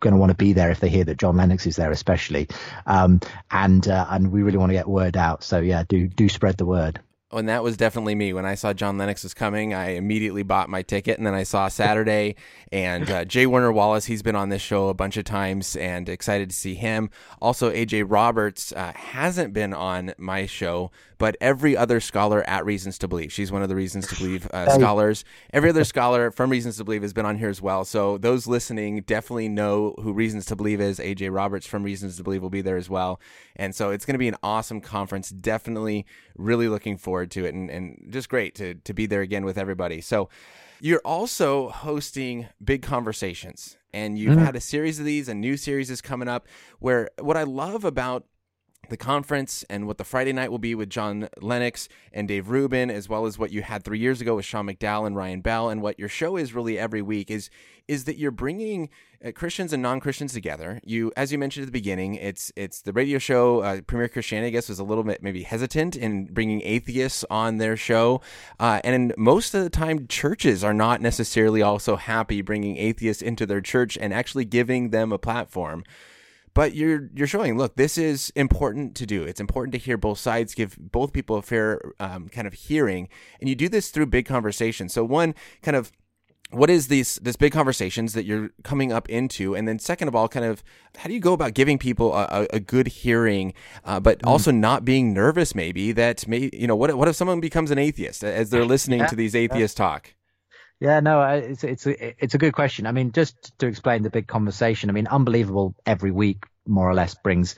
going 0.00 0.12
to 0.14 0.18
want 0.18 0.30
to 0.30 0.36
be 0.36 0.52
there 0.52 0.70
if 0.70 0.80
they 0.80 0.88
hear 0.88 1.04
that 1.04 1.18
John 1.18 1.36
Lennox 1.36 1.66
is 1.66 1.76
there, 1.76 1.90
especially. 1.90 2.48
Um, 2.86 3.20
and 3.50 3.86
uh, 3.88 4.06
and 4.10 4.30
we 4.30 4.42
really 4.42 4.58
want 4.58 4.70
to 4.70 4.74
get 4.74 4.88
word 4.88 5.16
out. 5.16 5.42
So 5.42 5.60
yeah, 5.60 5.84
do 5.88 6.08
do 6.08 6.28
spread 6.28 6.56
the 6.56 6.66
word. 6.66 7.00
Oh, 7.30 7.36
and 7.36 7.48
that 7.50 7.62
was 7.62 7.76
definitely 7.76 8.14
me. 8.14 8.32
When 8.32 8.46
I 8.46 8.54
saw 8.54 8.72
John 8.72 8.96
Lennox 8.96 9.22
was 9.22 9.34
coming, 9.34 9.74
I 9.74 9.90
immediately 9.90 10.42
bought 10.42 10.70
my 10.70 10.80
ticket, 10.80 11.18
and 11.18 11.26
then 11.26 11.34
I 11.34 11.42
saw 11.42 11.68
Saturday 11.68 12.36
and 12.72 13.10
uh, 13.10 13.26
J. 13.26 13.46
Warner 13.46 13.70
Wallace. 13.70 14.06
He's 14.06 14.22
been 14.22 14.34
on 14.34 14.48
this 14.48 14.62
show 14.62 14.88
a 14.88 14.94
bunch 14.94 15.18
of 15.18 15.24
times, 15.24 15.76
and 15.76 16.08
excited 16.08 16.48
to 16.48 16.56
see 16.56 16.74
him. 16.74 17.10
Also, 17.38 17.70
AJ 17.70 18.06
Roberts 18.08 18.72
uh, 18.72 18.92
hasn't 18.94 19.52
been 19.52 19.74
on 19.74 20.14
my 20.16 20.46
show, 20.46 20.90
but 21.18 21.36
every 21.40 21.76
other 21.76 22.00
scholar 22.00 22.48
at 22.48 22.64
Reasons 22.64 22.96
to 22.98 23.08
Believe. 23.08 23.32
She's 23.32 23.52
one 23.52 23.62
of 23.62 23.68
the 23.68 23.74
Reasons 23.74 24.06
to 24.08 24.16
Believe 24.16 24.48
uh, 24.52 24.70
scholars. 24.70 25.24
Every 25.52 25.70
other 25.70 25.84
scholar 25.98 26.30
from 26.30 26.50
Reasons 26.50 26.76
to 26.78 26.84
Believe 26.84 27.02
has 27.02 27.12
been 27.12 27.26
on 27.26 27.36
here 27.36 27.48
as 27.48 27.60
well. 27.60 27.84
So 27.84 28.18
those 28.18 28.46
listening 28.46 29.02
definitely 29.02 29.48
know 29.48 29.94
who 30.00 30.12
Reasons 30.12 30.46
to 30.46 30.56
Believe 30.56 30.80
is. 30.80 30.98
AJ 30.98 31.34
Roberts 31.34 31.66
from 31.66 31.82
Reasons 31.82 32.16
to 32.16 32.22
Believe 32.22 32.42
will 32.42 32.50
be 32.50 32.62
there 32.62 32.76
as 32.76 32.88
well. 32.88 33.20
And 33.56 33.74
so 33.74 33.90
it's 33.90 34.06
going 34.06 34.14
to 34.14 34.18
be 34.18 34.28
an 34.28 34.36
awesome 34.42 34.80
conference. 34.80 35.30
Definitely 35.30 36.06
really 36.36 36.68
looking 36.68 36.96
forward 36.96 37.30
to 37.32 37.44
it 37.44 37.54
and, 37.54 37.68
and 37.68 38.06
just 38.10 38.28
great 38.28 38.54
to, 38.56 38.74
to 38.74 38.94
be 38.94 39.06
there 39.06 39.20
again 39.20 39.44
with 39.44 39.58
everybody. 39.58 40.00
So 40.00 40.28
you're 40.80 41.02
also 41.04 41.70
hosting 41.70 42.46
big 42.62 42.82
conversations 42.82 43.76
and 43.92 44.18
you've 44.18 44.36
mm-hmm. 44.36 44.44
had 44.44 44.54
a 44.54 44.60
series 44.60 44.98
of 44.98 45.04
these, 45.04 45.28
a 45.28 45.34
new 45.34 45.56
series 45.56 45.90
is 45.90 46.00
coming 46.00 46.28
up 46.28 46.46
where 46.78 47.10
what 47.18 47.36
I 47.36 47.42
love 47.42 47.84
about 47.84 48.24
the 48.88 48.96
conference 48.96 49.64
and 49.70 49.86
what 49.86 49.98
the 49.98 50.04
Friday 50.04 50.32
night 50.32 50.50
will 50.50 50.58
be 50.58 50.74
with 50.74 50.90
John 50.90 51.28
Lennox 51.40 51.88
and 52.12 52.28
Dave 52.28 52.48
Rubin, 52.48 52.90
as 52.90 53.08
well 53.08 53.26
as 53.26 53.38
what 53.38 53.50
you 53.50 53.62
had 53.62 53.84
three 53.84 53.98
years 53.98 54.20
ago 54.20 54.36
with 54.36 54.44
Sean 54.44 54.66
McDowell 54.66 55.06
and 55.06 55.16
Ryan 55.16 55.40
Bell, 55.40 55.68
and 55.68 55.82
what 55.82 55.98
your 55.98 56.08
show 56.08 56.36
is 56.36 56.54
really 56.54 56.78
every 56.78 57.02
week 57.02 57.30
is 57.30 57.50
is 57.86 58.04
that 58.04 58.18
you're 58.18 58.30
bringing 58.30 58.90
uh, 59.24 59.32
Christians 59.32 59.72
and 59.72 59.82
non 59.82 59.98
Christians 59.98 60.32
together. 60.32 60.80
You, 60.84 61.10
as 61.16 61.32
you 61.32 61.38
mentioned 61.38 61.64
at 61.64 61.66
the 61.66 61.72
beginning, 61.72 62.14
it's 62.14 62.52
it's 62.54 62.82
the 62.82 62.92
radio 62.92 63.18
show. 63.18 63.60
Uh, 63.60 63.80
Premier 63.80 64.08
Christianity, 64.08 64.48
I 64.48 64.50
guess, 64.50 64.68
was 64.68 64.78
a 64.78 64.84
little 64.84 65.04
bit 65.04 65.22
maybe 65.22 65.42
hesitant 65.42 65.96
in 65.96 66.26
bringing 66.26 66.60
atheists 66.62 67.24
on 67.30 67.56
their 67.58 67.76
show, 67.76 68.20
uh, 68.60 68.80
and 68.84 69.14
most 69.16 69.54
of 69.54 69.64
the 69.64 69.70
time, 69.70 70.06
churches 70.06 70.62
are 70.62 70.74
not 70.74 71.00
necessarily 71.00 71.62
also 71.62 71.96
happy 71.96 72.42
bringing 72.42 72.76
atheists 72.76 73.22
into 73.22 73.46
their 73.46 73.60
church 73.60 73.98
and 74.00 74.12
actually 74.12 74.44
giving 74.44 74.90
them 74.90 75.12
a 75.12 75.18
platform 75.18 75.84
but 76.58 76.74
you're 76.74 77.08
you're 77.14 77.28
showing 77.28 77.56
look 77.56 77.76
this 77.76 77.96
is 77.96 78.32
important 78.34 78.96
to 78.96 79.06
do 79.06 79.22
it's 79.22 79.38
important 79.38 79.70
to 79.70 79.78
hear 79.78 79.96
both 79.96 80.18
sides 80.18 80.56
give 80.56 80.76
both 80.76 81.12
people 81.12 81.36
a 81.36 81.42
fair 81.42 81.80
um, 82.00 82.28
kind 82.28 82.48
of 82.48 82.52
hearing 82.52 83.08
and 83.38 83.48
you 83.48 83.54
do 83.54 83.68
this 83.68 83.90
through 83.90 84.06
big 84.06 84.26
conversations 84.26 84.92
so 84.92 85.04
one 85.04 85.36
kind 85.62 85.76
of 85.76 85.92
what 86.50 86.68
is 86.68 86.88
these 86.88 87.14
this 87.22 87.36
big 87.36 87.52
conversations 87.52 88.12
that 88.12 88.24
you're 88.24 88.50
coming 88.64 88.90
up 88.90 89.08
into 89.08 89.54
and 89.54 89.68
then 89.68 89.78
second 89.78 90.08
of 90.08 90.16
all 90.16 90.26
kind 90.26 90.44
of 90.44 90.64
how 90.96 91.06
do 91.06 91.14
you 91.14 91.20
go 91.20 91.32
about 91.32 91.54
giving 91.54 91.78
people 91.78 92.12
a, 92.12 92.48
a 92.50 92.58
good 92.58 92.88
hearing 92.88 93.54
uh, 93.84 94.00
but 94.00 94.18
mm. 94.18 94.28
also 94.28 94.50
not 94.50 94.84
being 94.84 95.14
nervous 95.14 95.54
maybe 95.54 95.92
that 95.92 96.26
may 96.26 96.50
you 96.52 96.66
know 96.66 96.74
what 96.74 96.92
what 96.98 97.06
if 97.06 97.14
someone 97.14 97.38
becomes 97.38 97.70
an 97.70 97.78
atheist 97.78 98.24
as 98.24 98.50
they're 98.50 98.64
listening 98.74 98.98
yeah, 98.98 99.06
to 99.06 99.14
these 99.14 99.36
atheists 99.36 99.78
yeah. 99.78 99.86
talk 99.86 100.14
Yeah, 100.80 101.00
no, 101.00 101.22
it's 101.22 101.64
it's 101.64 101.86
a, 101.86 102.24
it's 102.24 102.34
a 102.34 102.38
good 102.38 102.52
question. 102.52 102.86
I 102.86 102.92
mean, 102.92 103.10
just 103.12 103.58
to 103.58 103.66
explain 103.66 104.02
the 104.02 104.10
big 104.10 104.28
conversation. 104.28 104.90
I 104.90 104.92
mean, 104.92 105.08
unbelievable 105.08 105.74
every 105.84 106.12
week 106.12 106.44
more 106.66 106.88
or 106.88 106.94
less 106.94 107.14
brings 107.16 107.56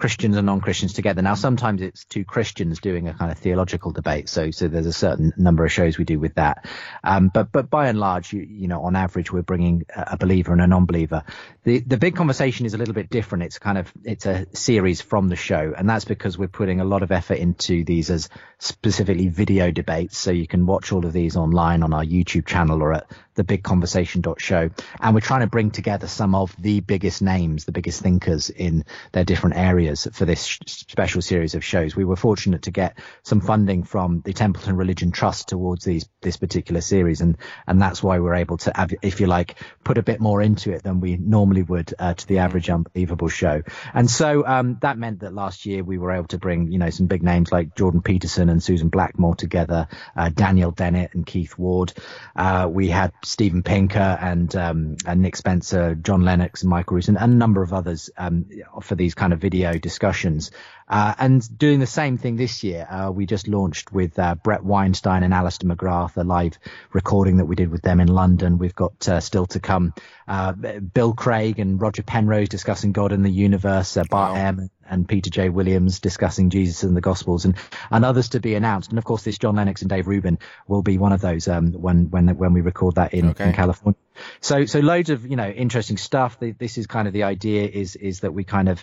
Christians 0.00 0.38
and 0.38 0.46
non-Christians 0.46 0.94
together. 0.94 1.20
Now, 1.20 1.34
sometimes 1.34 1.82
it's 1.82 2.06
two 2.06 2.24
Christians 2.24 2.80
doing 2.80 3.06
a 3.06 3.12
kind 3.12 3.30
of 3.30 3.38
theological 3.38 3.92
debate. 3.92 4.30
So, 4.30 4.50
so 4.50 4.66
there's 4.66 4.86
a 4.86 4.94
certain 4.94 5.34
number 5.36 5.62
of 5.62 5.70
shows 5.70 5.98
we 5.98 6.06
do 6.06 6.18
with 6.18 6.36
that. 6.36 6.66
Um, 7.04 7.28
but, 7.28 7.52
but 7.52 7.68
by 7.68 7.88
and 7.88 8.00
large, 8.00 8.32
you, 8.32 8.40
you 8.40 8.66
know, 8.66 8.82
on 8.82 8.96
average, 8.96 9.30
we're 9.30 9.42
bringing 9.42 9.84
a 9.94 10.16
believer 10.16 10.52
and 10.52 10.62
a 10.62 10.66
non-believer. 10.66 11.24
The, 11.64 11.80
the 11.80 11.98
big 11.98 12.16
conversation 12.16 12.64
is 12.64 12.72
a 12.72 12.78
little 12.78 12.94
bit 12.94 13.10
different. 13.10 13.44
It's 13.44 13.58
kind 13.58 13.76
of, 13.76 13.92
it's 14.02 14.24
a 14.24 14.46
series 14.54 15.02
from 15.02 15.28
the 15.28 15.36
show. 15.36 15.74
And 15.76 15.88
that's 15.88 16.06
because 16.06 16.38
we're 16.38 16.48
putting 16.48 16.80
a 16.80 16.84
lot 16.84 17.02
of 17.02 17.12
effort 17.12 17.36
into 17.36 17.84
these 17.84 18.08
as 18.08 18.30
specifically 18.58 19.28
video 19.28 19.70
debates. 19.70 20.16
So 20.16 20.30
you 20.30 20.46
can 20.46 20.64
watch 20.64 20.92
all 20.92 21.04
of 21.04 21.12
these 21.12 21.36
online 21.36 21.82
on 21.82 21.92
our 21.92 22.04
YouTube 22.04 22.46
channel 22.46 22.82
or 22.82 22.94
at 22.94 23.10
thebigconversation.show. 23.36 24.70
And 24.98 25.14
we're 25.14 25.20
trying 25.20 25.40
to 25.40 25.46
bring 25.46 25.70
together 25.70 26.06
some 26.06 26.34
of 26.34 26.56
the 26.58 26.80
biggest 26.80 27.20
names, 27.20 27.66
the 27.66 27.72
biggest 27.72 28.00
thinkers 28.00 28.48
in 28.48 28.86
their 29.12 29.24
different 29.24 29.56
areas 29.56 29.89
areas 29.90 30.08
for 30.12 30.24
this 30.24 30.44
sh- 30.44 30.58
special 30.66 31.22
series 31.22 31.54
of 31.54 31.64
shows. 31.64 31.96
We 31.96 32.04
were 32.04 32.16
fortunate 32.16 32.62
to 32.62 32.70
get 32.70 32.98
some 33.22 33.40
funding 33.40 33.82
from 33.82 34.22
the 34.24 34.32
Templeton 34.32 34.76
Religion 34.76 35.12
Trust 35.12 35.48
towards 35.48 35.84
these 35.84 36.08
this 36.22 36.36
particular 36.36 36.80
series, 36.80 37.20
and 37.20 37.36
and 37.66 37.80
that's 37.80 38.02
why 38.02 38.18
we're 38.18 38.34
able 38.34 38.56
to, 38.58 38.98
if 39.02 39.20
you 39.20 39.26
like, 39.26 39.56
put 39.84 39.98
a 39.98 40.02
bit 40.02 40.20
more 40.20 40.42
into 40.42 40.72
it 40.72 40.82
than 40.82 41.00
we 41.00 41.16
normally 41.16 41.62
would 41.62 41.94
uh, 41.98 42.14
to 42.14 42.26
the 42.26 42.38
average 42.38 42.70
unbelievable 42.70 43.28
show. 43.28 43.62
And 43.94 44.10
so 44.10 44.46
um, 44.46 44.78
that 44.82 44.98
meant 44.98 45.20
that 45.20 45.34
last 45.34 45.66
year 45.66 45.82
we 45.82 45.98
were 45.98 46.12
able 46.12 46.28
to 46.28 46.38
bring 46.38 46.70
you 46.72 46.78
know 46.78 46.90
some 46.90 47.06
big 47.06 47.22
names 47.22 47.52
like 47.52 47.74
Jordan 47.74 48.02
Peterson 48.02 48.48
and 48.48 48.62
Susan 48.62 48.88
Blackmore 48.88 49.34
together, 49.34 49.88
uh, 50.16 50.28
Daniel 50.30 50.70
Dennett 50.70 51.14
and 51.14 51.26
Keith 51.26 51.58
Ward. 51.58 51.92
Uh, 52.36 52.68
we 52.70 52.88
had 52.88 53.12
Steven 53.24 53.62
Pinker 53.62 54.18
and 54.20 54.54
um, 54.56 54.96
and 55.06 55.20
Nick 55.20 55.36
Spencer, 55.36 55.94
John 55.94 56.22
Lennox, 56.22 56.62
and 56.62 56.70
Michael 56.70 56.96
Ruse, 56.96 57.08
and 57.08 57.16
a 57.16 57.26
number 57.26 57.62
of 57.62 57.72
others 57.72 58.10
um, 58.16 58.46
for 58.82 58.94
these 58.94 59.14
kind 59.14 59.32
of 59.32 59.40
video 59.40 59.79
discussions. 59.80 60.50
Uh, 60.88 61.14
and 61.18 61.58
doing 61.58 61.78
the 61.78 61.86
same 61.86 62.18
thing 62.18 62.34
this 62.34 62.64
year, 62.64 62.86
uh, 62.90 63.10
we 63.12 63.24
just 63.24 63.46
launched 63.46 63.92
with 63.92 64.18
uh, 64.18 64.34
Bret 64.34 64.64
Weinstein 64.64 65.22
and 65.22 65.32
Alister 65.32 65.66
McGrath, 65.66 66.16
a 66.16 66.24
live 66.24 66.58
recording 66.92 67.36
that 67.36 67.44
we 67.44 67.54
did 67.54 67.70
with 67.70 67.82
them 67.82 68.00
in 68.00 68.08
London. 68.08 68.58
We've 68.58 68.74
got 68.74 69.08
uh, 69.08 69.20
still 69.20 69.46
to 69.46 69.60
come 69.60 69.94
uh, 70.26 70.52
Bill 70.52 71.12
Craig 71.12 71.60
and 71.60 71.80
Roger 71.80 72.02
Penrose 72.02 72.48
discussing 72.48 72.90
God 72.90 73.12
and 73.12 73.24
the 73.24 73.30
universe, 73.30 73.96
uh, 73.96 74.04
Bart 74.10 74.32
wow. 74.32 74.40
M 74.40 74.70
and 74.90 75.08
Peter 75.08 75.30
J. 75.30 75.48
Williams 75.48 76.00
discussing 76.00 76.50
Jesus 76.50 76.82
and 76.82 76.96
the 76.96 77.00
Gospels, 77.00 77.44
and, 77.44 77.54
and 77.90 78.04
others 78.04 78.30
to 78.30 78.40
be 78.40 78.54
announced. 78.56 78.90
And 78.90 78.98
of 78.98 79.04
course, 79.04 79.22
this 79.22 79.38
John 79.38 79.56
Lennox 79.56 79.82
and 79.82 79.88
Dave 79.88 80.08
Rubin 80.08 80.38
will 80.66 80.82
be 80.82 80.98
one 80.98 81.12
of 81.12 81.20
those 81.20 81.46
um, 81.46 81.72
when 81.72 82.10
when 82.10 82.36
when 82.36 82.52
we 82.52 82.60
record 82.60 82.96
that 82.96 83.14
in, 83.14 83.30
okay. 83.30 83.46
in 83.46 83.52
California. 83.52 83.98
So 84.40 84.66
so 84.66 84.80
loads 84.80 85.10
of 85.10 85.26
you 85.26 85.36
know 85.36 85.48
interesting 85.48 85.96
stuff. 85.96 86.38
This 86.40 86.78
is 86.78 86.86
kind 86.86 87.06
of 87.06 87.14
the 87.14 87.22
idea 87.22 87.68
is 87.68 87.96
is 87.96 88.20
that 88.20 88.34
we 88.34 88.44
kind 88.44 88.68
of 88.68 88.82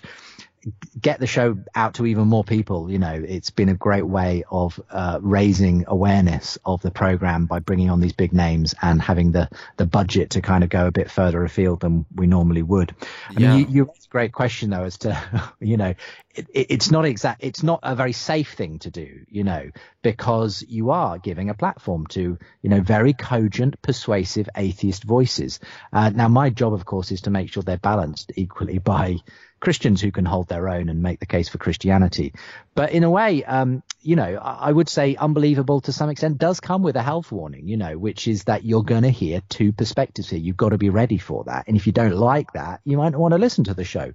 get 0.99 1.19
the 1.19 1.27
show 1.27 1.57
out 1.75 1.95
to 1.95 2.05
even 2.05 2.27
more 2.27 2.43
people. 2.43 2.91
You 2.91 2.99
know, 2.99 3.13
it's 3.13 3.49
been 3.49 3.69
a 3.69 3.73
great 3.73 4.05
way 4.05 4.43
of 4.49 4.79
uh, 4.89 5.19
raising 5.21 5.85
awareness 5.87 6.57
of 6.65 6.81
the 6.81 6.91
program 6.91 7.45
by 7.45 7.59
bringing 7.59 7.89
on 7.89 7.99
these 7.99 8.13
big 8.13 8.33
names 8.33 8.75
and 8.81 9.01
having 9.01 9.31
the 9.31 9.49
the 9.77 9.85
budget 9.85 10.31
to 10.31 10.41
kind 10.41 10.63
of 10.63 10.69
go 10.69 10.87
a 10.87 10.91
bit 10.91 11.09
further 11.09 11.43
afield 11.43 11.81
than 11.81 12.05
we 12.15 12.27
normally 12.27 12.61
would. 12.63 12.95
I 13.29 13.39
yeah. 13.39 13.55
mean, 13.55 13.59
you, 13.69 13.75
you 13.75 13.83
raised 13.85 14.07
a 14.07 14.09
great 14.09 14.31
question 14.33 14.69
though 14.69 14.83
as 14.83 14.97
to, 14.99 15.53
you 15.59 15.77
know, 15.77 15.93
it, 16.37 16.47
it's 16.53 16.91
not 16.91 17.05
exact, 17.05 17.43
it's 17.43 17.63
not 17.63 17.79
a 17.83 17.95
very 17.95 18.13
safe 18.13 18.53
thing 18.53 18.79
to 18.79 18.91
do, 18.91 19.25
you 19.29 19.43
know, 19.43 19.69
because 20.01 20.63
you 20.67 20.91
are 20.91 21.17
giving 21.17 21.49
a 21.49 21.53
platform 21.53 22.07
to, 22.07 22.37
you 22.61 22.69
know, 22.69 22.81
very 22.81 23.13
cogent, 23.13 23.81
persuasive 23.81 24.49
atheist 24.55 25.03
voices. 25.03 25.59
Uh, 25.91 26.09
now, 26.09 26.27
my 26.27 26.49
job, 26.49 26.73
of 26.73 26.85
course, 26.85 27.11
is 27.11 27.21
to 27.21 27.29
make 27.29 27.51
sure 27.51 27.63
they're 27.63 27.77
balanced 27.77 28.31
equally 28.35 28.77
by 28.77 29.17
Christians 29.59 30.01
who 30.01 30.11
can 30.11 30.25
hold 30.25 30.47
their 30.47 30.69
own 30.69 30.89
and 30.89 31.01
make 31.01 31.19
the 31.19 31.25
case 31.25 31.49
for 31.49 31.57
Christianity. 31.57 32.33
But 32.75 32.91
in 32.91 33.03
a 33.03 33.09
way, 33.09 33.43
um, 33.43 33.81
you 34.01 34.15
know, 34.15 34.39
I 34.41 34.71
would 34.71 34.87
say 34.87 35.15
unbelievable 35.15 35.81
to 35.81 35.91
some 35.91 36.09
extent 36.09 36.37
does 36.37 36.59
come 36.59 36.83
with 36.83 36.95
a 36.95 37.01
health 37.01 37.31
warning, 37.31 37.67
you 37.67 37.77
know, 37.77 37.97
which 37.97 38.27
is 38.27 38.43
that 38.43 38.63
you're 38.63 38.83
going 38.83 39.01
to 39.01 39.09
hear 39.09 39.41
two 39.49 39.71
perspectives 39.73 40.29
here. 40.29 40.39
You've 40.39 40.57
got 40.57 40.69
to 40.69 40.77
be 40.77 40.89
ready 40.89 41.17
for 41.17 41.43
that. 41.45 41.67
And 41.67 41.75
if 41.75 41.87
you 41.87 41.93
don't 41.93 42.15
like 42.15 42.53
that, 42.53 42.81
you 42.85 42.97
might 42.97 43.15
want 43.15 43.31
to 43.31 43.39
listen 43.39 43.63
to 43.65 43.73
the 43.73 43.83
show. 43.83 44.13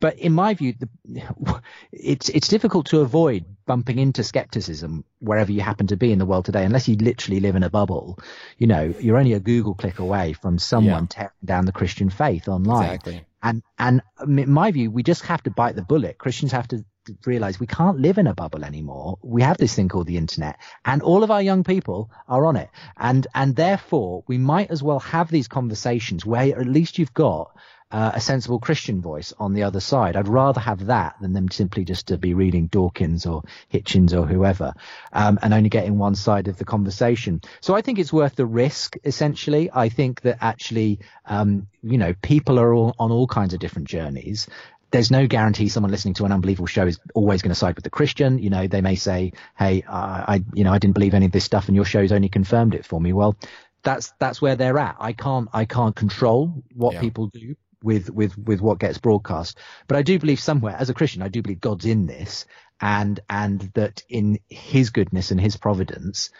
But 0.00 0.18
in 0.18 0.32
my 0.32 0.54
view, 0.54 0.74
the, 0.78 1.62
it's 1.92 2.28
it's 2.28 2.48
difficult 2.48 2.86
to 2.86 3.00
avoid 3.00 3.44
bumping 3.64 3.98
into 3.98 4.22
skepticism 4.22 5.04
wherever 5.20 5.50
you 5.50 5.62
happen 5.62 5.86
to 5.88 5.96
be 5.96 6.12
in 6.12 6.18
the 6.18 6.26
world 6.26 6.44
today, 6.44 6.64
unless 6.64 6.86
you 6.86 6.96
literally 6.96 7.40
live 7.40 7.56
in 7.56 7.62
a 7.62 7.70
bubble. 7.70 8.18
You 8.58 8.66
know, 8.66 8.94
you're 9.00 9.16
only 9.16 9.32
a 9.32 9.40
Google 9.40 9.74
click 9.74 9.98
away 9.98 10.34
from 10.34 10.58
someone 10.58 11.04
yeah. 11.04 11.08
tearing 11.08 11.30
down 11.44 11.64
the 11.64 11.72
Christian 11.72 12.10
faith 12.10 12.48
online. 12.48 12.84
Exactly. 12.84 13.24
And 13.42 13.62
and 13.78 14.02
in 14.26 14.50
my 14.50 14.70
view, 14.70 14.90
we 14.90 15.02
just 15.02 15.22
have 15.22 15.42
to 15.44 15.50
bite 15.50 15.76
the 15.76 15.82
bullet. 15.82 16.18
Christians 16.18 16.52
have 16.52 16.68
to 16.68 16.84
realize 17.24 17.60
we 17.60 17.66
can't 17.66 18.00
live 18.00 18.18
in 18.18 18.26
a 18.26 18.34
bubble 18.34 18.64
anymore. 18.64 19.18
We 19.22 19.42
have 19.42 19.58
this 19.58 19.74
thing 19.74 19.88
called 19.88 20.06
the 20.06 20.16
internet 20.16 20.58
and 20.84 21.02
all 21.02 21.22
of 21.22 21.30
our 21.30 21.42
young 21.42 21.64
people 21.64 22.10
are 22.28 22.46
on 22.46 22.56
it. 22.56 22.68
And, 22.96 23.26
and 23.34 23.54
therefore 23.54 24.24
we 24.26 24.38
might 24.38 24.70
as 24.70 24.82
well 24.82 25.00
have 25.00 25.30
these 25.30 25.48
conversations 25.48 26.26
where 26.26 26.58
at 26.58 26.66
least 26.66 26.98
you've 26.98 27.14
got 27.14 27.56
uh, 27.90 28.12
a 28.14 28.20
sensible 28.20 28.58
Christian 28.58 29.00
voice 29.00 29.32
on 29.38 29.54
the 29.54 29.62
other 29.62 29.80
side. 29.80 30.16
I'd 30.16 30.28
rather 30.28 30.60
have 30.60 30.86
that 30.86 31.16
than 31.20 31.32
them 31.32 31.48
simply 31.48 31.84
just 31.84 32.08
to 32.08 32.18
be 32.18 32.34
reading 32.34 32.66
Dawkins 32.66 33.26
or 33.26 33.42
Hitchens 33.72 34.12
or 34.12 34.26
whoever, 34.26 34.74
um, 35.12 35.38
and 35.42 35.54
only 35.54 35.68
getting 35.68 35.98
one 35.98 36.16
side 36.16 36.48
of 36.48 36.58
the 36.58 36.64
conversation. 36.64 37.40
So 37.60 37.76
I 37.76 37.82
think 37.82 37.98
it's 37.98 38.12
worth 38.12 38.34
the 38.34 38.46
risk. 38.46 38.96
Essentially, 39.04 39.70
I 39.72 39.88
think 39.88 40.22
that 40.22 40.38
actually, 40.40 41.00
um, 41.26 41.68
you 41.82 41.98
know, 41.98 42.12
people 42.22 42.58
are 42.58 42.74
all 42.74 42.94
on 42.98 43.12
all 43.12 43.28
kinds 43.28 43.54
of 43.54 43.60
different 43.60 43.88
journeys. 43.88 44.48
There's 44.90 45.10
no 45.10 45.26
guarantee 45.26 45.68
someone 45.68 45.90
listening 45.90 46.14
to 46.14 46.24
an 46.24 46.32
unbelievable 46.32 46.66
show 46.66 46.86
is 46.86 46.98
always 47.14 47.42
going 47.42 47.50
to 47.50 47.56
side 47.56 47.74
with 47.74 47.84
the 47.84 47.90
Christian. 47.90 48.38
You 48.38 48.50
know, 48.50 48.66
they 48.66 48.80
may 48.80 48.94
say, 48.96 49.32
"Hey, 49.56 49.82
uh, 49.86 50.24
I, 50.28 50.44
you 50.54 50.64
know, 50.64 50.72
I 50.72 50.78
didn't 50.78 50.94
believe 50.94 51.14
any 51.14 51.26
of 51.26 51.32
this 51.32 51.44
stuff, 51.44 51.68
and 51.68 51.76
your 51.76 51.84
show's 51.84 52.12
only 52.12 52.28
confirmed 52.28 52.74
it 52.74 52.84
for 52.84 53.00
me." 53.00 53.12
Well, 53.12 53.36
that's 53.82 54.12
that's 54.18 54.42
where 54.42 54.56
they're 54.56 54.78
at. 54.78 54.96
I 54.98 55.12
can't 55.12 55.48
I 55.52 55.64
can't 55.64 55.94
control 55.94 56.62
what 56.74 56.94
yeah. 56.94 57.00
people 57.00 57.28
do 57.28 57.56
with 57.82 58.10
with 58.10 58.36
with 58.38 58.60
what 58.60 58.78
gets 58.78 58.98
broadcast. 58.98 59.58
But 59.86 59.96
I 59.96 60.02
do 60.02 60.18
believe 60.18 60.40
somewhere, 60.40 60.76
as 60.78 60.90
a 60.90 60.94
Christian, 60.94 61.22
I 61.22 61.28
do 61.28 61.42
believe 61.42 61.60
God's 61.60 61.86
in 61.86 62.06
this, 62.06 62.46
and 62.80 63.20
and 63.28 63.60
that 63.74 64.02
in 64.08 64.38
His 64.48 64.90
goodness 64.90 65.30
and 65.30 65.40
His 65.40 65.56
providence, 65.56 66.30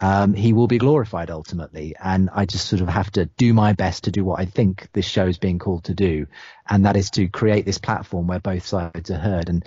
um, 0.00 0.34
He 0.34 0.52
will 0.52 0.66
be 0.66 0.78
glorified 0.78 1.30
ultimately. 1.30 1.94
And 2.02 2.30
I 2.32 2.46
just 2.46 2.68
sort 2.68 2.82
of 2.82 2.88
have 2.88 3.10
to 3.12 3.26
do 3.26 3.54
my 3.54 3.72
best 3.72 4.04
to 4.04 4.10
do 4.10 4.24
what 4.24 4.40
I 4.40 4.46
think 4.46 4.88
this 4.92 5.06
show 5.06 5.26
is 5.26 5.38
being 5.38 5.58
called 5.58 5.84
to 5.84 5.94
do, 5.94 6.26
and 6.68 6.84
that 6.86 6.96
is 6.96 7.10
to 7.12 7.28
create 7.28 7.64
this 7.64 7.78
platform 7.78 8.26
where 8.26 8.40
both 8.40 8.66
sides 8.66 9.10
are 9.10 9.18
heard. 9.18 9.48
And 9.48 9.64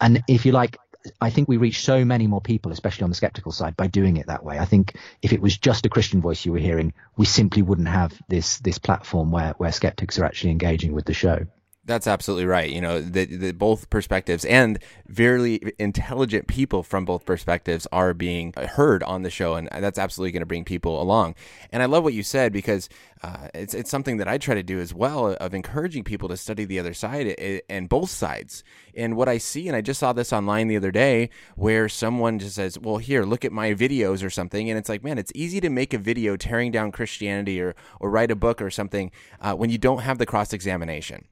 and 0.00 0.22
if 0.28 0.46
you 0.46 0.52
like, 0.52 0.78
I 1.20 1.30
think 1.30 1.48
we 1.48 1.56
reach 1.56 1.80
so 1.80 2.04
many 2.04 2.26
more 2.26 2.40
people, 2.40 2.72
especially 2.72 3.04
on 3.04 3.10
the 3.10 3.16
skeptical 3.16 3.52
side, 3.52 3.76
by 3.76 3.86
doing 3.86 4.16
it 4.16 4.26
that 4.26 4.44
way. 4.44 4.58
I 4.58 4.64
think 4.64 4.96
if 5.22 5.32
it 5.32 5.40
was 5.40 5.56
just 5.56 5.86
a 5.86 5.88
Christian 5.88 6.20
voice 6.20 6.44
you 6.44 6.52
were 6.52 6.58
hearing, 6.58 6.92
we 7.16 7.26
simply 7.26 7.62
wouldn't 7.62 7.88
have 7.88 8.20
this 8.28 8.58
this 8.58 8.78
platform 8.78 9.30
where 9.30 9.54
where 9.58 9.72
skeptics 9.72 10.18
are 10.18 10.24
actually 10.24 10.50
engaging 10.50 10.92
with 10.92 11.04
the 11.04 11.14
show. 11.14 11.46
That's 11.88 12.06
absolutely 12.06 12.44
right. 12.44 12.70
You 12.70 12.82
know, 12.82 13.00
the, 13.00 13.24
the 13.24 13.52
both 13.52 13.88
perspectives 13.88 14.44
and 14.44 14.78
very 15.06 15.58
intelligent 15.78 16.46
people 16.46 16.82
from 16.82 17.06
both 17.06 17.24
perspectives 17.24 17.86
are 17.90 18.12
being 18.12 18.52
heard 18.52 19.02
on 19.02 19.22
the 19.22 19.30
show, 19.30 19.54
and 19.54 19.70
that's 19.72 19.98
absolutely 19.98 20.32
going 20.32 20.42
to 20.42 20.46
bring 20.46 20.66
people 20.66 21.00
along. 21.00 21.34
And 21.72 21.82
I 21.82 21.86
love 21.86 22.04
what 22.04 22.12
you 22.12 22.22
said 22.22 22.52
because 22.52 22.90
uh, 23.22 23.48
it's 23.54 23.72
it's 23.72 23.88
something 23.88 24.18
that 24.18 24.28
I 24.28 24.36
try 24.36 24.54
to 24.54 24.62
do 24.62 24.78
as 24.78 24.92
well 24.92 25.28
of 25.40 25.54
encouraging 25.54 26.04
people 26.04 26.28
to 26.28 26.36
study 26.36 26.66
the 26.66 26.78
other 26.78 26.92
side 26.92 27.62
and 27.70 27.88
both 27.88 28.10
sides. 28.10 28.64
And 28.94 29.16
what 29.16 29.30
I 29.30 29.38
see, 29.38 29.66
and 29.66 29.74
I 29.74 29.80
just 29.80 29.98
saw 29.98 30.12
this 30.12 30.30
online 30.30 30.68
the 30.68 30.76
other 30.76 30.90
day, 30.90 31.30
where 31.56 31.88
someone 31.88 32.38
just 32.38 32.56
says, 32.56 32.78
"Well, 32.78 32.98
here, 32.98 33.24
look 33.24 33.46
at 33.46 33.52
my 33.52 33.72
videos 33.72 34.22
or 34.22 34.28
something," 34.28 34.68
and 34.68 34.78
it's 34.78 34.90
like, 34.90 35.02
man, 35.02 35.16
it's 35.16 35.32
easy 35.34 35.58
to 35.62 35.70
make 35.70 35.94
a 35.94 35.98
video 35.98 36.36
tearing 36.36 36.70
down 36.70 36.92
Christianity 36.92 37.62
or 37.62 37.74
or 37.98 38.10
write 38.10 38.30
a 38.30 38.36
book 38.36 38.60
or 38.60 38.68
something 38.68 39.10
uh, 39.40 39.54
when 39.54 39.70
you 39.70 39.78
don't 39.78 40.02
have 40.02 40.18
the 40.18 40.26
cross 40.26 40.52
examination. 40.52 41.24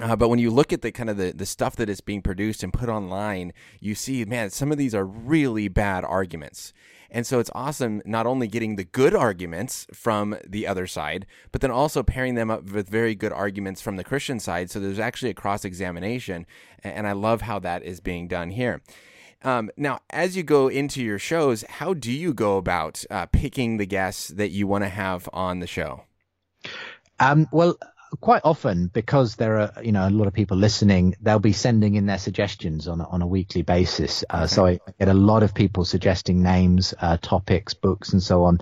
Uh, 0.00 0.16
but 0.16 0.28
when 0.28 0.38
you 0.38 0.50
look 0.50 0.72
at 0.72 0.80
the 0.80 0.90
kind 0.90 1.10
of 1.10 1.18
the, 1.18 1.32
the 1.32 1.44
stuff 1.44 1.76
that 1.76 1.90
is 1.90 2.00
being 2.00 2.22
produced 2.22 2.62
and 2.62 2.72
put 2.72 2.88
online, 2.88 3.52
you 3.78 3.94
see, 3.94 4.24
man, 4.24 4.48
some 4.48 4.72
of 4.72 4.78
these 4.78 4.94
are 4.94 5.04
really 5.04 5.68
bad 5.68 6.02
arguments. 6.02 6.72
And 7.10 7.26
so 7.26 7.38
it's 7.38 7.50
awesome 7.54 8.00
not 8.06 8.26
only 8.26 8.48
getting 8.48 8.76
the 8.76 8.84
good 8.84 9.14
arguments 9.14 9.86
from 9.92 10.34
the 10.48 10.66
other 10.66 10.86
side, 10.86 11.26
but 11.52 11.60
then 11.60 11.70
also 11.70 12.02
pairing 12.02 12.36
them 12.36 12.50
up 12.50 12.70
with 12.70 12.88
very 12.88 13.14
good 13.14 13.32
arguments 13.32 13.82
from 13.82 13.96
the 13.96 14.04
Christian 14.04 14.40
side. 14.40 14.70
So 14.70 14.80
there's 14.80 14.98
actually 14.98 15.30
a 15.30 15.34
cross 15.34 15.62
examination. 15.62 16.46
And 16.82 17.06
I 17.06 17.12
love 17.12 17.42
how 17.42 17.58
that 17.58 17.82
is 17.82 18.00
being 18.00 18.28
done 18.28 18.50
here. 18.50 18.80
Um, 19.44 19.70
now, 19.76 19.98
as 20.08 20.36
you 20.36 20.42
go 20.42 20.68
into 20.68 21.02
your 21.02 21.18
shows, 21.18 21.64
how 21.68 21.92
do 21.92 22.10
you 22.10 22.32
go 22.32 22.56
about 22.56 23.04
uh, 23.10 23.26
picking 23.26 23.76
the 23.76 23.86
guests 23.86 24.28
that 24.28 24.50
you 24.50 24.66
want 24.66 24.84
to 24.84 24.88
have 24.88 25.28
on 25.34 25.58
the 25.58 25.66
show? 25.66 26.04
Um, 27.20 27.46
well, 27.52 27.76
quite 28.20 28.42
often 28.44 28.88
because 28.88 29.36
there 29.36 29.60
are 29.60 29.72
you 29.82 29.92
know 29.92 30.06
a 30.06 30.10
lot 30.10 30.26
of 30.26 30.34
people 30.34 30.56
listening 30.56 31.14
they'll 31.22 31.38
be 31.38 31.52
sending 31.52 31.94
in 31.94 32.06
their 32.06 32.18
suggestions 32.18 32.86
on 32.86 33.00
a, 33.00 33.08
on 33.08 33.22
a 33.22 33.26
weekly 33.26 33.62
basis 33.62 34.22
uh, 34.30 34.38
okay. 34.38 34.46
so 34.46 34.66
I 34.66 34.80
get 34.98 35.08
a 35.08 35.14
lot 35.14 35.42
of 35.42 35.54
people 35.54 35.84
suggesting 35.84 36.42
names 36.42 36.92
uh, 37.00 37.16
topics 37.16 37.74
books 37.74 38.12
and 38.12 38.22
so 38.22 38.44
on 38.44 38.58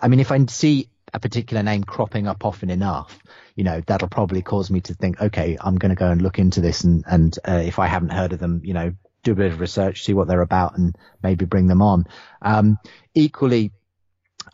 i 0.00 0.08
mean 0.08 0.20
if 0.20 0.32
i 0.32 0.44
see 0.46 0.88
a 1.14 1.20
particular 1.20 1.62
name 1.62 1.84
cropping 1.84 2.26
up 2.26 2.44
often 2.44 2.68
enough, 2.68 3.20
you 3.54 3.62
know, 3.62 3.80
that'll 3.86 4.08
probably 4.08 4.42
cause 4.42 4.68
me 4.68 4.80
to 4.80 4.94
think, 4.94 5.20
okay, 5.20 5.56
I'm 5.60 5.76
going 5.76 5.90
to 5.90 5.96
go 5.96 6.10
and 6.10 6.20
look 6.20 6.40
into 6.40 6.60
this. 6.60 6.82
And, 6.82 7.04
and, 7.06 7.38
uh, 7.48 7.62
if 7.64 7.78
I 7.78 7.86
haven't 7.86 8.10
heard 8.10 8.32
of 8.32 8.40
them, 8.40 8.60
you 8.64 8.74
know, 8.74 8.92
do 9.22 9.32
a 9.32 9.36
bit 9.36 9.52
of 9.52 9.60
research, 9.60 10.02
see 10.02 10.12
what 10.12 10.26
they're 10.26 10.40
about 10.40 10.76
and 10.76 10.96
maybe 11.22 11.44
bring 11.44 11.68
them 11.68 11.80
on. 11.80 12.06
Um, 12.42 12.78
equally, 13.14 13.70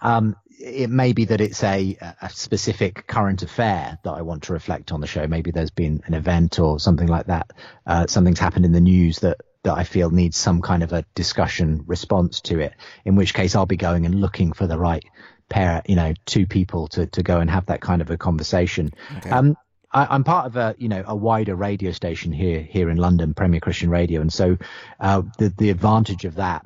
um, 0.03 0.37
it 0.61 0.91
may 0.91 1.13
be 1.13 1.25
that 1.25 1.41
it's 1.41 1.63
a, 1.63 1.97
a 2.21 2.29
specific 2.29 3.07
current 3.07 3.43
affair 3.43 3.99
that 4.05 4.11
I 4.11 4.23
want 4.23 4.45
to 4.45 4.53
reflect 4.53 4.93
on 4.93 5.01
the 5.01 5.07
show. 5.07 5.27
Maybe 5.27 5.51
there's 5.51 5.71
been 5.71 6.03
an 6.05 6.15
event 6.15 6.59
or 6.59 6.79
something 6.79 7.09
like 7.09 7.27
that. 7.27 7.51
Uh, 7.87 8.07
something's 8.07 8.39
happened 8.39 8.67
in 8.67 8.73
the 8.73 8.81
news 8.81 9.21
that 9.21 9.41
that 9.63 9.77
I 9.77 9.85
feel 9.85 10.11
needs 10.11 10.39
some 10.39 10.63
kind 10.63 10.83
of 10.83 10.93
a 10.95 11.05
discussion 11.15 11.85
response 11.87 12.41
to 12.43 12.61
it. 12.61 12.73
In 13.05 13.15
which 13.15 13.35
case, 13.35 13.55
I'll 13.55 13.67
be 13.67 13.77
going 13.77 14.07
and 14.07 14.21
looking 14.21 14.53
for 14.53 14.67
the 14.67 14.79
right 14.79 15.05
pair, 15.51 15.83
you 15.87 15.97
know, 15.97 16.15
two 16.27 16.47
people 16.47 16.89
to 16.89 17.07
to 17.07 17.23
go 17.23 17.41
and 17.41 17.51
have 17.51 17.67
that 17.67 17.81
kind 17.81 18.03
of 18.03 18.11
a 18.11 18.17
conversation. 18.17 18.91
Okay. 19.19 19.31
Um, 19.31 19.57
I, 19.93 20.15
am 20.15 20.25
part 20.25 20.47
of 20.47 20.57
a 20.57 20.75
you 20.79 20.89
know 20.89 21.03
a 21.07 21.17
wider 21.17 21.57
radio 21.57 21.93
station 21.93 22.33
here 22.33 22.61
here 22.61 22.91
in 22.91 22.97
London, 22.97 23.35
Premier 23.35 23.61
Christian 23.61 23.91
Radio, 23.91 24.21
and 24.21 24.33
so 24.33 24.57
uh, 24.99 25.23
the 25.39 25.53
the 25.57 25.71
advantage 25.71 26.25
of 26.25 26.37
that 26.37 26.65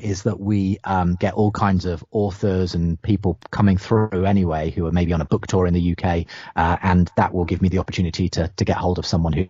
is 0.00 0.22
that 0.22 0.40
we 0.40 0.78
um, 0.84 1.14
get 1.16 1.34
all 1.34 1.50
kinds 1.50 1.84
of 1.84 2.02
authors 2.12 2.74
and 2.74 3.00
people 3.02 3.38
coming 3.50 3.76
through 3.76 4.24
anyway 4.24 4.70
who 4.70 4.86
are 4.86 4.92
maybe 4.92 5.12
on 5.12 5.20
a 5.20 5.24
book 5.24 5.46
tour 5.46 5.66
in 5.66 5.74
the 5.74 5.92
UK, 5.92 6.26
uh, 6.56 6.76
and 6.82 7.10
that 7.16 7.34
will 7.34 7.44
give 7.44 7.60
me 7.60 7.68
the 7.68 7.78
opportunity 7.78 8.28
to 8.30 8.48
to 8.56 8.64
get 8.64 8.76
hold 8.76 8.98
of 8.98 9.06
someone 9.06 9.32
who, 9.32 9.46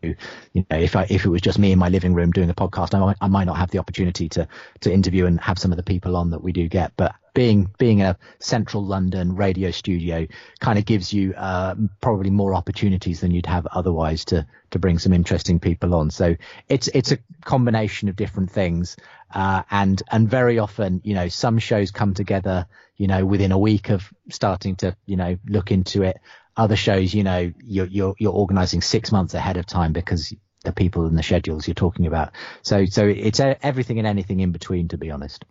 you 0.53 0.67
know, 0.71 0.79
if 0.79 0.97
I, 0.97 1.07
if 1.09 1.25
it 1.25 1.29
was 1.29 1.41
just 1.41 1.59
me 1.59 1.73
in 1.73 1.79
my 1.79 1.89
living 1.89 2.15
room 2.15 2.33
doing 2.33 2.51
a 2.51 2.55
podcast, 2.55 2.95
I 2.95 2.99
might, 2.99 3.17
I 3.21 3.29
might 3.29 3.45
not 3.45 3.57
have 3.57 3.71
the 3.71 3.79
opportunity 3.79 4.29
to 4.31 4.49
to 4.81 4.93
interview 4.93 5.27
and 5.27 5.41
have 5.41 5.59
some 5.59 5.71
of 5.71 5.77
the 5.77 5.83
people 5.85 6.17
on 6.17 6.31
that 6.31 6.43
we 6.43 6.53
do 6.53 6.69
get, 6.69 6.93
but 6.97 7.15
being 7.35 7.71
being 7.79 8.03
a 8.03 8.19
central 8.41 8.85
London 8.85 9.35
radio 9.37 9.71
studio 9.71 10.27
kind 10.61 10.79
of 10.79 10.85
gives 10.85 11.12
you 11.12 11.33
uh, 11.35 11.75
probably 12.01 12.31
more 12.31 12.55
opportunities 12.55 13.21
than 13.21 13.31
you'd 13.31 13.47
have 13.47 13.67
otherwise 13.67 14.25
to 14.27 14.47
to 14.71 14.79
bring 14.79 14.99
some 14.99 15.12
interesting 15.12 15.59
people 15.59 15.95
on. 15.95 16.11
So 16.11 16.37
it's 16.69 16.89
it's 16.89 17.12
a 17.12 17.19
combination 17.45 18.09
of 18.09 18.17
different 18.17 18.51
things, 18.51 18.97
uh, 19.35 19.62
and 19.71 20.03
and 20.11 20.29
very 20.29 20.59
often 20.59 21.01
you 21.05 21.15
know 21.15 21.29
some 21.29 21.59
shows 21.59 21.91
come 21.91 22.15
together 22.15 22.67
you 22.97 23.07
know 23.07 23.25
within 23.25 23.53
a 23.53 23.59
week 23.59 23.89
of 23.89 24.12
starting 24.29 24.77
to 24.77 24.97
you 25.07 25.17
know 25.17 25.39
look 25.47 25.71
into 25.71 26.03
it. 26.03 26.19
Other 26.55 26.77
shows 26.77 27.15
you 27.15 27.25
know 27.25 27.53
you're 27.65 27.87
you're, 27.87 28.15
you're 28.19 28.33
organising 28.33 28.83
six 28.83 29.11
months 29.11 29.33
ahead 29.33 29.57
of 29.57 29.65
time 29.65 29.93
because 29.93 30.35
the 30.65 30.73
people 30.73 31.07
and 31.07 31.19
the 31.19 31.23
schedules 31.23 31.67
you're 31.67 31.75
talking 31.75 32.07
about. 32.07 32.33
So 32.61 32.85
so 32.85 33.07
it's 33.07 33.41
everything 33.41 33.99
and 33.99 34.07
anything 34.07 34.41
in 34.41 34.53
between, 34.53 34.89
to 34.89 34.99
be 34.99 35.11
honest. 35.11 35.45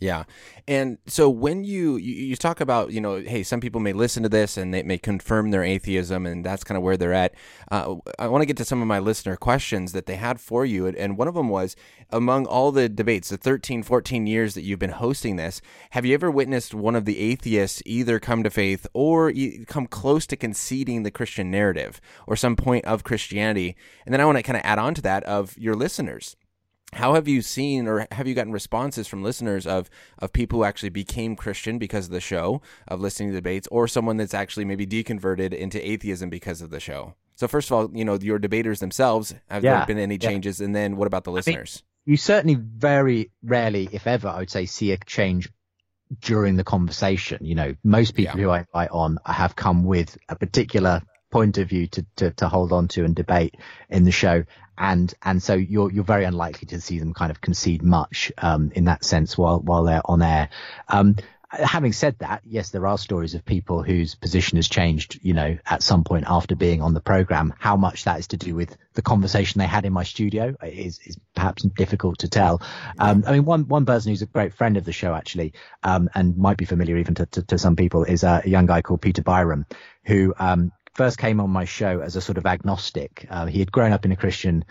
Yeah. 0.00 0.24
And 0.68 0.98
so 1.06 1.28
when 1.28 1.64
you, 1.64 1.96
you, 1.96 2.14
you 2.14 2.36
talk 2.36 2.60
about, 2.60 2.92
you 2.92 3.00
know, 3.00 3.16
hey, 3.16 3.42
some 3.42 3.60
people 3.60 3.80
may 3.80 3.92
listen 3.92 4.22
to 4.22 4.28
this 4.28 4.56
and 4.56 4.72
they 4.72 4.84
may 4.84 4.96
confirm 4.96 5.50
their 5.50 5.64
atheism 5.64 6.24
and 6.24 6.44
that's 6.44 6.62
kind 6.62 6.76
of 6.76 6.84
where 6.84 6.96
they're 6.96 7.12
at. 7.12 7.34
Uh, 7.70 7.96
I 8.18 8.28
want 8.28 8.42
to 8.42 8.46
get 8.46 8.56
to 8.58 8.64
some 8.64 8.80
of 8.80 8.86
my 8.86 9.00
listener 9.00 9.36
questions 9.36 9.92
that 9.92 10.06
they 10.06 10.14
had 10.14 10.40
for 10.40 10.64
you. 10.64 10.86
And 10.86 11.18
one 11.18 11.26
of 11.26 11.34
them 11.34 11.48
was 11.48 11.74
among 12.10 12.46
all 12.46 12.70
the 12.70 12.88
debates, 12.88 13.30
the 13.30 13.36
13, 13.36 13.82
14 13.82 14.26
years 14.26 14.54
that 14.54 14.62
you've 14.62 14.78
been 14.78 14.90
hosting 14.90 15.34
this, 15.34 15.60
have 15.90 16.06
you 16.06 16.14
ever 16.14 16.30
witnessed 16.30 16.74
one 16.74 16.94
of 16.94 17.04
the 17.04 17.18
atheists 17.18 17.82
either 17.84 18.20
come 18.20 18.44
to 18.44 18.50
faith 18.50 18.86
or 18.94 19.32
come 19.66 19.86
close 19.86 20.26
to 20.28 20.36
conceding 20.36 21.02
the 21.02 21.10
Christian 21.10 21.50
narrative 21.50 22.00
or 22.26 22.36
some 22.36 22.54
point 22.54 22.84
of 22.84 23.02
Christianity? 23.02 23.74
And 24.06 24.12
then 24.12 24.20
I 24.20 24.26
want 24.26 24.38
to 24.38 24.44
kind 24.44 24.56
of 24.56 24.62
add 24.64 24.78
on 24.78 24.94
to 24.94 25.02
that 25.02 25.24
of 25.24 25.58
your 25.58 25.74
listeners 25.74 26.36
how 26.92 27.14
have 27.14 27.28
you 27.28 27.42
seen 27.42 27.86
or 27.86 28.06
have 28.12 28.26
you 28.26 28.34
gotten 28.34 28.52
responses 28.52 29.06
from 29.06 29.22
listeners 29.22 29.66
of 29.66 29.90
of 30.18 30.32
people 30.32 30.60
who 30.60 30.64
actually 30.64 30.88
became 30.88 31.36
Christian 31.36 31.78
because 31.78 32.06
of 32.06 32.12
the 32.12 32.20
show, 32.20 32.62
of 32.86 33.00
listening 33.00 33.30
to 33.30 33.34
debates, 33.34 33.68
or 33.70 33.86
someone 33.86 34.16
that's 34.16 34.34
actually 34.34 34.64
maybe 34.64 34.86
deconverted 34.86 35.52
into 35.52 35.86
atheism 35.86 36.30
because 36.30 36.62
of 36.62 36.70
the 36.70 36.80
show? 36.80 37.14
So 37.34 37.46
first 37.46 37.70
of 37.70 37.76
all, 37.76 37.90
you 37.96 38.04
know, 38.04 38.18
your 38.20 38.38
debaters 38.38 38.80
themselves, 38.80 39.34
have 39.48 39.62
yeah, 39.62 39.78
there 39.78 39.86
been 39.86 39.98
any 39.98 40.18
changes? 40.18 40.58
Yeah. 40.58 40.66
And 40.66 40.74
then 40.74 40.96
what 40.96 41.06
about 41.06 41.24
the 41.24 41.30
listeners? 41.30 41.82
I 41.84 42.08
mean, 42.08 42.12
you 42.12 42.16
certainly 42.16 42.56
very 42.56 43.30
rarely, 43.42 43.88
if 43.92 44.06
ever, 44.06 44.28
I 44.28 44.38
would 44.38 44.50
say, 44.50 44.66
see 44.66 44.92
a 44.92 44.96
change 44.96 45.48
during 46.20 46.56
the 46.56 46.64
conversation. 46.64 47.44
You 47.44 47.54
know, 47.54 47.74
most 47.84 48.14
people 48.14 48.40
yeah. 48.40 48.44
who 48.44 48.50
I 48.50 48.58
invite 48.60 48.90
on 48.90 49.18
have 49.24 49.54
come 49.54 49.84
with 49.84 50.16
a 50.28 50.34
particular 50.34 51.02
point 51.30 51.58
of 51.58 51.68
view 51.68 51.86
to, 51.88 52.06
to, 52.16 52.30
to 52.32 52.48
hold 52.48 52.72
on 52.72 52.88
to 52.88 53.04
and 53.04 53.14
debate 53.14 53.54
in 53.90 54.04
the 54.04 54.10
show. 54.10 54.44
And, 54.78 55.12
and 55.22 55.42
so 55.42 55.54
you're, 55.54 55.90
you're 55.90 56.04
very 56.04 56.24
unlikely 56.24 56.66
to 56.68 56.80
see 56.80 56.98
them 56.98 57.12
kind 57.12 57.30
of 57.30 57.40
concede 57.40 57.82
much, 57.82 58.32
um, 58.38 58.70
in 58.74 58.84
that 58.84 59.04
sense 59.04 59.36
while, 59.36 59.60
while 59.60 59.84
they're 59.84 60.02
on 60.04 60.22
air. 60.22 60.50
Um, 60.88 61.16
having 61.50 61.92
said 61.92 62.18
that, 62.18 62.42
yes, 62.44 62.70
there 62.70 62.86
are 62.86 62.98
stories 62.98 63.34
of 63.34 63.44
people 63.44 63.82
whose 63.82 64.14
position 64.14 64.56
has 64.56 64.68
changed, 64.68 65.18
you 65.22 65.32
know, 65.32 65.56
at 65.64 65.82
some 65.82 66.04
point 66.04 66.26
after 66.28 66.54
being 66.54 66.82
on 66.82 66.92
the 66.92 67.00
program. 67.00 67.54
How 67.58 67.76
much 67.76 68.04
that 68.04 68.18
is 68.18 68.26
to 68.28 68.36
do 68.36 68.54
with 68.54 68.76
the 68.94 69.02
conversation 69.02 69.58
they 69.58 69.66
had 69.66 69.86
in 69.86 69.92
my 69.92 70.02
studio 70.02 70.54
is, 70.62 71.00
is 71.04 71.18
perhaps 71.34 71.62
difficult 71.62 72.18
to 72.18 72.28
tell. 72.28 72.60
Um, 72.98 73.24
I 73.26 73.32
mean, 73.32 73.44
one, 73.44 73.66
one 73.66 73.86
person 73.86 74.10
who's 74.10 74.22
a 74.22 74.26
great 74.26 74.52
friend 74.54 74.76
of 74.76 74.84
the 74.84 74.92
show 74.92 75.14
actually, 75.14 75.54
um, 75.82 76.10
and 76.14 76.36
might 76.36 76.58
be 76.58 76.66
familiar 76.66 76.98
even 76.98 77.14
to, 77.14 77.26
to, 77.26 77.42
to 77.44 77.58
some 77.58 77.76
people 77.76 78.04
is 78.04 78.24
a, 78.24 78.42
a 78.44 78.48
young 78.48 78.66
guy 78.66 78.82
called 78.82 79.00
Peter 79.00 79.22
Byrom 79.22 79.64
who, 80.04 80.34
um, 80.38 80.72
first 80.98 81.16
came 81.16 81.40
on 81.40 81.48
my 81.48 81.64
show 81.64 82.00
as 82.00 82.16
a 82.16 82.20
sort 82.20 82.38
of 82.38 82.44
agnostic. 82.44 83.24
Uh, 83.30 83.46
he 83.46 83.60
had 83.60 83.70
grown 83.70 83.92
up 83.92 84.04
in 84.04 84.10
a 84.10 84.16
Christian 84.16 84.64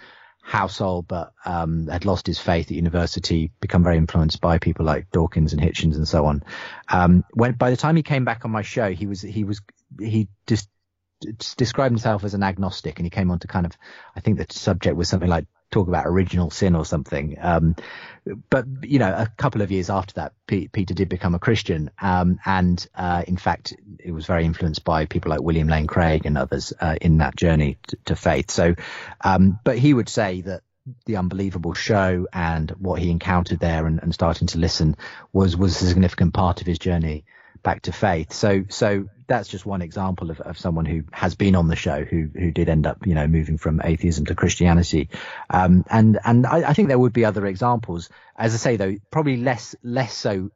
household, 0.43 1.07
but 1.07 1.31
um, 1.45 1.87
had 1.87 2.03
lost 2.03 2.27
his 2.27 2.37
faith 2.37 2.67
at 2.67 2.75
university, 2.75 3.49
become 3.61 3.81
very 3.81 3.95
influenced 3.95 4.41
by 4.41 4.59
people 4.59 4.85
like 4.85 5.09
Dawkins 5.11 5.53
and 5.53 5.61
Hitchens 5.61 5.95
and 5.95 6.05
so 6.05 6.25
on. 6.25 6.43
Um, 6.89 7.23
when 7.33 7.53
by 7.53 7.69
the 7.69 7.77
time 7.77 7.95
he 7.95 8.03
came 8.03 8.25
back 8.25 8.43
on 8.43 8.51
my 8.51 8.61
show, 8.61 8.91
he 8.91 9.07
was 9.07 9.21
he 9.21 9.45
was 9.45 9.61
he 9.99 10.27
just 10.47 10.69
described 11.55 11.93
himself 11.93 12.25
as 12.25 12.33
an 12.33 12.43
agnostic, 12.43 12.99
and 12.99 13.05
he 13.05 13.09
came 13.09 13.31
on 13.31 13.39
to 13.39 13.47
kind 13.47 13.65
of 13.65 13.71
I 14.13 14.19
think 14.19 14.37
the 14.37 14.47
subject 14.49 14.97
was 14.97 15.07
something 15.07 15.29
like 15.29 15.47
talk 15.71 15.87
about 15.87 16.07
original 16.07 16.49
sin 16.49 16.75
or 16.75 16.85
something. 16.85 17.37
Um, 17.41 17.75
but 18.49 18.65
you 18.83 18.99
know, 18.99 19.09
a 19.09 19.27
couple 19.37 19.61
of 19.61 19.71
years 19.71 19.89
after 19.89 20.13
that, 20.15 20.33
P- 20.47 20.67
Peter 20.67 20.93
did 20.93 21.09
become 21.09 21.35
a 21.35 21.39
Christian, 21.39 21.91
um, 22.01 22.39
and 22.45 22.85
uh, 22.95 23.23
in 23.27 23.37
fact, 23.37 23.73
it 23.99 24.11
was 24.11 24.25
very 24.25 24.45
influenced 24.45 24.83
by 24.83 25.05
people 25.05 25.29
like 25.29 25.41
William 25.41 25.67
Lane 25.67 25.87
Craig 25.87 26.25
and 26.25 26.37
others 26.37 26.73
uh, 26.79 26.95
in 27.01 27.19
that 27.19 27.35
journey 27.35 27.77
to, 27.87 27.97
to 28.05 28.15
faith. 28.15 28.51
So, 28.51 28.75
um, 29.21 29.59
but 29.63 29.77
he 29.77 29.93
would 29.93 30.09
say 30.09 30.41
that 30.41 30.61
the 31.05 31.17
unbelievable 31.17 31.73
show 31.73 32.27
and 32.31 32.71
what 32.71 32.99
he 32.99 33.11
encountered 33.11 33.59
there 33.59 33.87
and, 33.87 34.01
and 34.01 34.13
starting 34.13 34.47
to 34.47 34.57
listen 34.57 34.95
was 35.33 35.57
was 35.57 35.81
a 35.81 35.85
significant 35.85 36.33
part 36.33 36.61
of 36.61 36.67
his 36.67 36.79
journey 36.79 37.25
back 37.63 37.83
to 37.83 37.91
faith. 37.91 38.33
So 38.33 38.63
so 38.69 39.05
that's 39.27 39.49
just 39.49 39.65
one 39.65 39.81
example 39.81 40.31
of, 40.31 40.39
of 40.41 40.57
someone 40.57 40.85
who 40.85 41.03
has 41.11 41.35
been 41.35 41.55
on 41.55 41.67
the 41.67 41.75
show 41.75 42.03
who 42.03 42.29
who 42.33 42.51
did 42.51 42.69
end 42.69 42.87
up 42.87 43.05
you 43.05 43.13
know 43.13 43.27
moving 43.27 43.57
from 43.57 43.81
atheism 43.83 44.25
to 44.25 44.35
Christianity. 44.35 45.09
Um, 45.49 45.85
and 45.89 46.19
and 46.23 46.45
I, 46.45 46.69
I, 46.69 46.73
think 46.73 46.87
there 46.87 46.99
would 46.99 47.13
be 47.13 47.25
other 47.25 47.45
examples. 47.45 48.09
As 48.35 48.53
I 48.53 48.57
say 48.57 48.77
though, 48.77 48.95
probably 49.11 49.37
less 49.37 49.75
less 49.83 50.13
so 50.13 50.51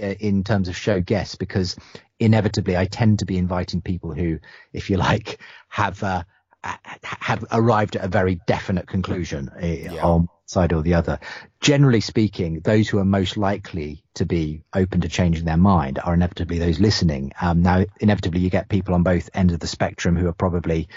uh, 0.00 0.14
in 0.20 0.44
terms 0.44 0.68
of 0.68 0.76
show 0.76 1.00
guests 1.00 1.34
because 1.34 1.76
inevitably 2.20 2.76
I 2.76 2.86
tend 2.86 3.18
to 3.18 3.26
be 3.26 3.36
inviting 3.36 3.80
people 3.80 4.14
who, 4.14 4.38
if 4.72 4.90
you 4.90 4.96
like, 4.96 5.40
have 5.68 6.02
uh, 6.02 6.22
have 6.62 7.44
arrived 7.50 7.96
at 7.96 8.04
a 8.04 8.08
very 8.08 8.40
definite 8.46 8.86
conclusion 8.86 9.50
uh, 9.60 9.66
yeah. 9.66 10.04
on 10.04 10.28
side 10.46 10.72
or 10.72 10.82
the 10.82 10.94
other. 10.94 11.18
Generally 11.60 12.02
speaking, 12.02 12.60
those 12.60 12.88
who 12.88 12.98
are 12.98 13.04
most 13.04 13.36
likely 13.36 14.04
to 14.14 14.24
be 14.24 14.62
open 14.74 15.00
to 15.00 15.08
changing 15.08 15.44
their 15.44 15.56
mind 15.56 15.98
are 16.04 16.14
inevitably 16.14 16.58
those 16.58 16.78
listening. 16.78 17.32
Um, 17.40 17.62
now, 17.62 17.84
inevitably, 18.00 18.40
you 18.40 18.50
get 18.50 18.68
people 18.68 18.94
on 18.94 19.02
both 19.02 19.30
ends 19.34 19.52
of 19.52 19.60
the 19.60 19.66
spectrum 19.66 20.16
who 20.16 20.28
are 20.28 20.34
probably 20.34 20.88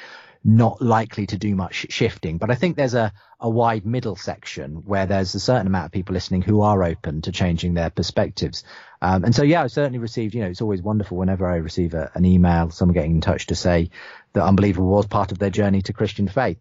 not 0.44 0.80
likely 0.80 1.26
to 1.26 1.38
do 1.38 1.56
much 1.56 1.88
shifting. 1.90 2.38
But 2.38 2.52
I 2.52 2.56
think 2.56 2.78
there's 2.78 2.94
a, 2.94 3.12
a 3.40 3.50
wide 3.50 3.86
middle 3.86 4.16
section 4.16 4.84
where 4.86 5.08
there's 5.08 5.34
a 5.34 5.40
certain 5.40 5.66
amount 5.66 5.88
of 5.88 5.92
people 5.92 6.14
listening 6.14 6.44
who 6.44 6.62
are 6.62 6.84
open 6.84 7.22
to 7.24 7.32
changing 7.32 7.74
their 7.74 7.90
perspectives. 7.90 8.64
Um, 9.06 9.24
and 9.24 9.36
so, 9.36 9.44
yeah, 9.44 9.64
I 9.64 9.68
certainly 9.68 10.00
received, 10.00 10.34
you 10.34 10.42
know, 10.42 10.48
it's 10.48 10.62
always 10.62 10.82
wonderful 10.82 11.18
whenever 11.18 11.46
I 11.48 11.58
receive 11.58 11.94
a, 11.94 12.12
an 12.16 12.26
email, 12.26 12.72
someone 12.72 12.96
getting 12.96 13.12
in 13.12 13.22
touch 13.22 13.48
to 13.48 13.56
say 13.56 13.92
that 14.34 14.44
Unbelievable 14.44 14.88
was 14.88 15.06
part 15.06 15.32
of 15.32 15.38
their 15.38 15.52
journey 15.52 15.84
to 15.84 15.94
Christian 15.94 16.28
faith 16.28 16.58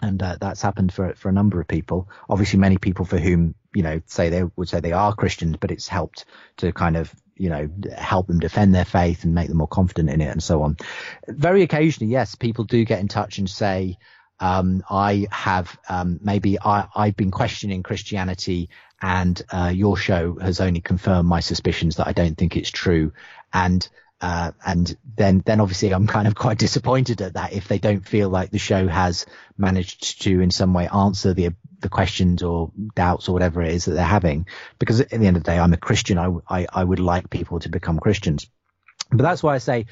and 0.00 0.22
uh, 0.22 0.36
that's 0.40 0.62
happened 0.62 0.92
for 0.92 1.14
for 1.14 1.28
a 1.28 1.32
number 1.32 1.60
of 1.60 1.68
people. 1.68 2.08
Obviously, 2.28 2.58
many 2.58 2.78
people 2.78 3.04
for 3.04 3.18
whom 3.18 3.54
you 3.74 3.82
know 3.82 4.00
say 4.06 4.28
they 4.28 4.44
would 4.56 4.68
say 4.68 4.80
they 4.80 4.92
are 4.92 5.14
Christians, 5.14 5.56
but 5.58 5.70
it's 5.70 5.88
helped 5.88 6.24
to 6.58 6.72
kind 6.72 6.96
of 6.96 7.12
you 7.36 7.48
know 7.48 7.68
help 7.96 8.26
them 8.26 8.38
defend 8.38 8.74
their 8.74 8.84
faith 8.84 9.24
and 9.24 9.34
make 9.34 9.48
them 9.48 9.58
more 9.58 9.68
confident 9.68 10.10
in 10.10 10.20
it, 10.20 10.30
and 10.30 10.42
so 10.42 10.62
on. 10.62 10.76
Very 11.28 11.62
occasionally, 11.62 12.12
yes, 12.12 12.34
people 12.34 12.64
do 12.64 12.84
get 12.84 13.00
in 13.00 13.08
touch 13.08 13.38
and 13.38 13.48
say. 13.48 13.98
Um, 14.40 14.82
I 14.90 15.28
have 15.30 15.78
um, 15.88 16.18
maybe 16.20 16.58
I, 16.60 16.88
I've 16.94 17.16
been 17.16 17.30
questioning 17.30 17.84
Christianity, 17.84 18.68
and 19.04 19.42
uh, 19.50 19.70
your 19.72 19.98
show 19.98 20.38
has 20.40 20.62
only 20.62 20.80
confirmed 20.80 21.28
my 21.28 21.40
suspicions 21.40 21.96
that 21.96 22.06
I 22.06 22.14
don't 22.14 22.38
think 22.38 22.56
it's 22.56 22.70
true. 22.70 23.12
And 23.52 23.86
uh, 24.22 24.52
and 24.64 24.96
then, 25.16 25.42
then 25.44 25.60
obviously 25.60 25.92
I'm 25.92 26.06
kind 26.06 26.26
of 26.26 26.34
quite 26.34 26.56
disappointed 26.66 27.20
at 27.20 27.34
that 27.34 27.52
if 27.52 27.68
they 27.68 27.76
don't 27.76 28.08
feel 28.08 28.30
like 28.30 28.50
the 28.50 28.58
show 28.58 28.88
has 28.88 29.26
managed 29.58 30.22
to 30.22 30.40
in 30.40 30.50
some 30.50 30.72
way 30.72 30.88
answer 30.88 31.34
the, 31.34 31.50
the 31.80 31.90
questions 31.90 32.42
or 32.42 32.72
doubts 32.94 33.28
or 33.28 33.34
whatever 33.34 33.60
it 33.60 33.74
is 33.74 33.84
that 33.84 33.92
they're 33.92 34.04
having. 34.04 34.46
Because 34.78 35.02
at 35.02 35.10
the 35.10 35.26
end 35.26 35.36
of 35.36 35.44
the 35.44 35.50
day, 35.50 35.58
I'm 35.58 35.74
a 35.74 35.76
Christian. 35.76 36.16
I, 36.16 36.30
I, 36.48 36.66
I 36.72 36.82
would 36.82 37.00
like 37.00 37.28
people 37.28 37.60
to 37.60 37.68
become 37.68 37.98
Christians. 37.98 38.48
But 39.10 39.24
that's 39.24 39.42
why 39.42 39.54
I 39.54 39.58
say 39.58 39.84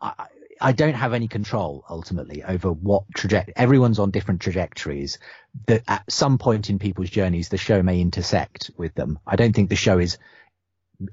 I, 0.00 0.26
I 0.60 0.72
don't 0.72 0.94
have 0.94 1.12
any 1.12 1.28
control 1.28 1.84
ultimately 1.88 2.42
over 2.42 2.72
what 2.72 3.04
trajectory. 3.14 3.54
Everyone's 3.56 3.98
on 3.98 4.10
different 4.10 4.40
trajectories. 4.40 5.18
That 5.66 5.82
at 5.88 6.10
some 6.10 6.38
point 6.38 6.70
in 6.70 6.78
people's 6.78 7.10
journeys, 7.10 7.48
the 7.48 7.56
show 7.56 7.82
may 7.82 8.00
intersect 8.00 8.70
with 8.76 8.94
them. 8.94 9.18
I 9.26 9.36
don't 9.36 9.54
think 9.54 9.68
the 9.68 9.76
show 9.76 9.98
is 9.98 10.18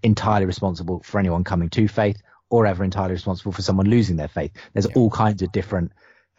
entirely 0.02 0.46
responsible 0.46 1.02
for 1.04 1.20
anyone 1.20 1.44
coming 1.44 1.70
to 1.70 1.88
faith 1.88 2.22
or 2.50 2.66
ever 2.66 2.84
entirely 2.84 3.14
responsible 3.14 3.52
for 3.52 3.62
someone 3.62 3.90
losing 3.90 4.16
their 4.16 4.28
faith. 4.28 4.52
There's 4.74 4.88
yeah. 4.88 4.96
all 4.96 5.10
kinds 5.10 5.42
of 5.42 5.52
different 5.52 5.92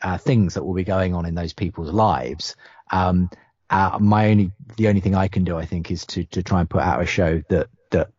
uh, 0.03 0.19
things 0.19 0.55
that 0.55 0.65
will 0.65 0.75
be 0.75 0.85
going 0.85 1.15
on 1.15 1.27
in 1.27 1.35
those 1.35 1.53
people's 1.53 1.91
lives. 1.91 2.57
Um, 2.91 3.31
uh, 3.71 3.99
my 4.01 4.31
only, 4.31 4.53
the 4.77 4.89
only 4.89 5.01
thing 5.01 5.15
I 5.15 5.29
can 5.29 5.45
do, 5.45 5.57
I 5.57 5.65
think, 5.65 5.91
is 5.91 6.07
to, 6.07 6.25
to 6.25 6.43
try 6.43 6.61
and 6.61 6.71
put 6.71 6.83
out 6.83 7.03
a 7.03 7.07
show 7.07 7.43
that, 7.49 7.69
that 7.91 8.11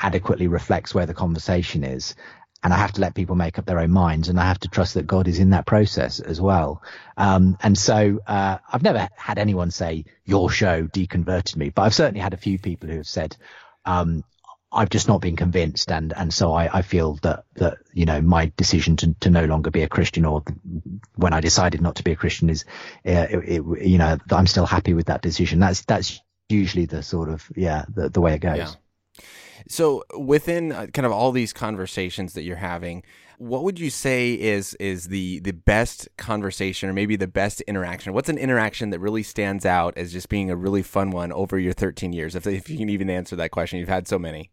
adequately 0.00 0.46
reflects 0.46 0.94
where 0.94 1.06
the 1.06 1.14
conversation 1.14 1.84
is. 1.84 2.14
And 2.62 2.72
I 2.72 2.76
have 2.76 2.92
to 2.92 3.00
let 3.00 3.14
people 3.14 3.34
make 3.34 3.58
up 3.58 3.66
their 3.66 3.80
own 3.80 3.90
minds 3.90 4.28
and 4.28 4.38
I 4.38 4.44
have 4.44 4.60
to 4.60 4.68
trust 4.68 4.94
that 4.94 5.06
God 5.06 5.26
is 5.26 5.38
in 5.38 5.50
that 5.50 5.66
process 5.66 6.20
as 6.20 6.40
well. 6.40 6.82
Um, 7.16 7.58
and 7.60 7.76
so, 7.76 8.20
uh, 8.26 8.58
I've 8.72 8.82
never 8.82 9.08
had 9.16 9.38
anyone 9.38 9.70
say 9.70 10.04
your 10.24 10.48
show 10.48 10.84
deconverted 10.84 11.56
me, 11.56 11.70
but 11.70 11.82
I've 11.82 11.94
certainly 11.94 12.20
had 12.20 12.34
a 12.34 12.38
few 12.38 12.58
people 12.58 12.88
who 12.88 12.98
have 12.98 13.08
said, 13.08 13.36
um, 13.84 14.22
I've 14.72 14.90
just 14.90 15.06
not 15.06 15.20
been 15.20 15.36
convinced, 15.36 15.92
and 15.92 16.14
and 16.16 16.32
so 16.32 16.52
I, 16.52 16.78
I 16.78 16.82
feel 16.82 17.18
that 17.22 17.44
that 17.56 17.78
you 17.92 18.06
know 18.06 18.22
my 18.22 18.50
decision 18.56 18.96
to, 18.96 19.14
to 19.20 19.30
no 19.30 19.44
longer 19.44 19.70
be 19.70 19.82
a 19.82 19.88
Christian, 19.88 20.24
or 20.24 20.42
when 21.14 21.34
I 21.34 21.40
decided 21.40 21.82
not 21.82 21.96
to 21.96 22.04
be 22.04 22.12
a 22.12 22.16
Christian, 22.16 22.48
is 22.48 22.64
uh, 23.06 23.26
it, 23.30 23.60
it, 23.60 23.86
you 23.86 23.98
know 23.98 24.16
I'm 24.30 24.46
still 24.46 24.64
happy 24.64 24.94
with 24.94 25.06
that 25.06 25.20
decision. 25.20 25.58
That's 25.58 25.82
that's 25.82 26.20
usually 26.48 26.86
the 26.86 27.02
sort 27.02 27.28
of 27.28 27.46
yeah 27.54 27.84
the 27.94 28.08
the 28.08 28.20
way 28.22 28.34
it 28.34 28.40
goes. 28.40 28.56
Yeah. 28.56 29.22
So 29.68 30.04
within 30.18 30.72
uh, 30.72 30.86
kind 30.86 31.06
of 31.06 31.12
all 31.12 31.32
these 31.32 31.52
conversations 31.52 32.34
that 32.34 32.42
you're 32.42 32.56
having, 32.56 33.02
what 33.38 33.64
would 33.64 33.80
you 33.80 33.90
say 33.90 34.34
is 34.34 34.74
is 34.74 35.08
the 35.08 35.40
the 35.40 35.52
best 35.52 36.08
conversation 36.16 36.88
or 36.88 36.92
maybe 36.92 37.16
the 37.16 37.26
best 37.26 37.60
interaction? 37.62 38.12
What's 38.12 38.28
an 38.28 38.38
interaction 38.38 38.90
that 38.90 39.00
really 39.00 39.22
stands 39.22 39.66
out 39.66 39.96
as 39.96 40.12
just 40.12 40.28
being 40.28 40.50
a 40.50 40.56
really 40.56 40.82
fun 40.82 41.10
one 41.10 41.32
over 41.32 41.58
your 41.58 41.72
13 41.72 42.12
years? 42.12 42.36
If 42.36 42.46
if 42.46 42.70
you 42.70 42.78
can 42.78 42.88
even 42.88 43.10
answer 43.10 43.36
that 43.36 43.50
question, 43.50 43.78
you've 43.78 43.88
had 43.88 44.06
so 44.06 44.18
many. 44.18 44.50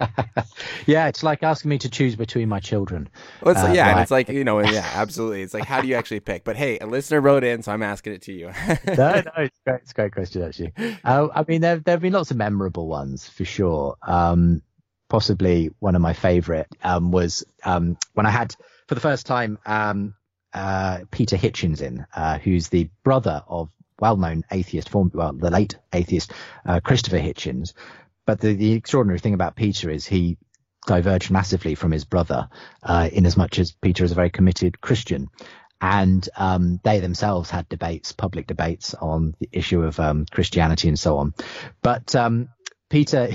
yeah, 0.86 1.08
it's 1.08 1.22
like 1.22 1.42
asking 1.42 1.68
me 1.68 1.78
to 1.78 1.88
choose 1.88 2.16
between 2.16 2.48
my 2.48 2.60
children. 2.60 3.08
Well, 3.42 3.52
it's, 3.54 3.64
uh, 3.64 3.72
yeah, 3.74 3.90
and 3.90 4.00
it's 4.00 4.10
like 4.10 4.28
you 4.28 4.44
know, 4.44 4.60
yeah, 4.60 4.90
absolutely. 4.94 5.42
It's 5.42 5.54
like 5.54 5.64
how 5.64 5.80
do 5.80 5.88
you 5.88 5.94
actually 5.94 6.20
pick? 6.20 6.44
But 6.44 6.56
hey, 6.56 6.78
a 6.78 6.86
listener 6.86 7.20
wrote 7.20 7.44
in, 7.44 7.62
so 7.62 7.72
I'm 7.72 7.82
asking 7.82 8.14
it 8.14 8.22
to 8.22 8.32
you. 8.32 8.46
no, 8.86 8.94
no, 8.96 9.32
it's 9.38 9.58
great. 9.64 9.80
It's 9.82 9.90
a 9.90 9.94
great 9.94 10.12
question 10.12 10.42
actually. 10.42 10.72
Uh, 11.04 11.28
I 11.34 11.44
mean, 11.46 11.60
there 11.60 11.76
there 11.76 11.94
have 11.94 12.02
been 12.02 12.12
lots 12.12 12.30
of 12.30 12.36
memorable 12.36 12.88
ones 12.88 13.28
for 13.28 13.44
sure. 13.44 13.96
Um, 14.02 14.62
possibly 15.08 15.70
one 15.78 15.94
of 15.94 16.02
my 16.02 16.12
favorite 16.12 16.68
um, 16.82 17.10
was 17.10 17.44
um, 17.64 17.96
when 18.14 18.26
I 18.26 18.30
had 18.30 18.54
for 18.86 18.94
the 18.94 19.00
first 19.00 19.26
time 19.26 19.58
um, 19.66 20.14
uh, 20.52 21.00
Peter 21.10 21.36
Hitchens 21.36 21.80
in, 21.80 22.06
uh, 22.14 22.38
who's 22.38 22.68
the 22.68 22.88
brother 23.04 23.42
of 23.48 23.70
well-known 24.00 24.44
atheist, 24.50 24.88
form, 24.88 25.10
well, 25.12 25.32
the 25.32 25.50
late 25.50 25.76
atheist 25.92 26.32
uh, 26.66 26.80
Christopher 26.80 27.18
Hitchens, 27.18 27.72
but 28.28 28.40
the, 28.40 28.52
the 28.52 28.72
extraordinary 28.72 29.18
thing 29.18 29.32
about 29.32 29.56
Peter 29.56 29.88
is 29.88 30.04
he 30.04 30.36
diverged 30.86 31.30
massively 31.30 31.74
from 31.74 31.90
his 31.90 32.04
brother, 32.04 32.50
uh, 32.82 33.08
in 33.10 33.24
as 33.24 33.38
much 33.38 33.58
as 33.58 33.72
Peter 33.72 34.04
is 34.04 34.12
a 34.12 34.14
very 34.14 34.28
committed 34.28 34.82
Christian. 34.82 35.28
And 35.80 36.28
um, 36.36 36.78
they 36.84 37.00
themselves 37.00 37.48
had 37.48 37.70
debates, 37.70 38.12
public 38.12 38.46
debates 38.46 38.92
on 38.92 39.34
the 39.40 39.48
issue 39.50 39.82
of 39.82 39.98
um, 39.98 40.26
Christianity 40.30 40.88
and 40.88 40.98
so 40.98 41.16
on. 41.16 41.32
But 41.80 42.14
um, 42.14 42.50
Peter 42.90 43.30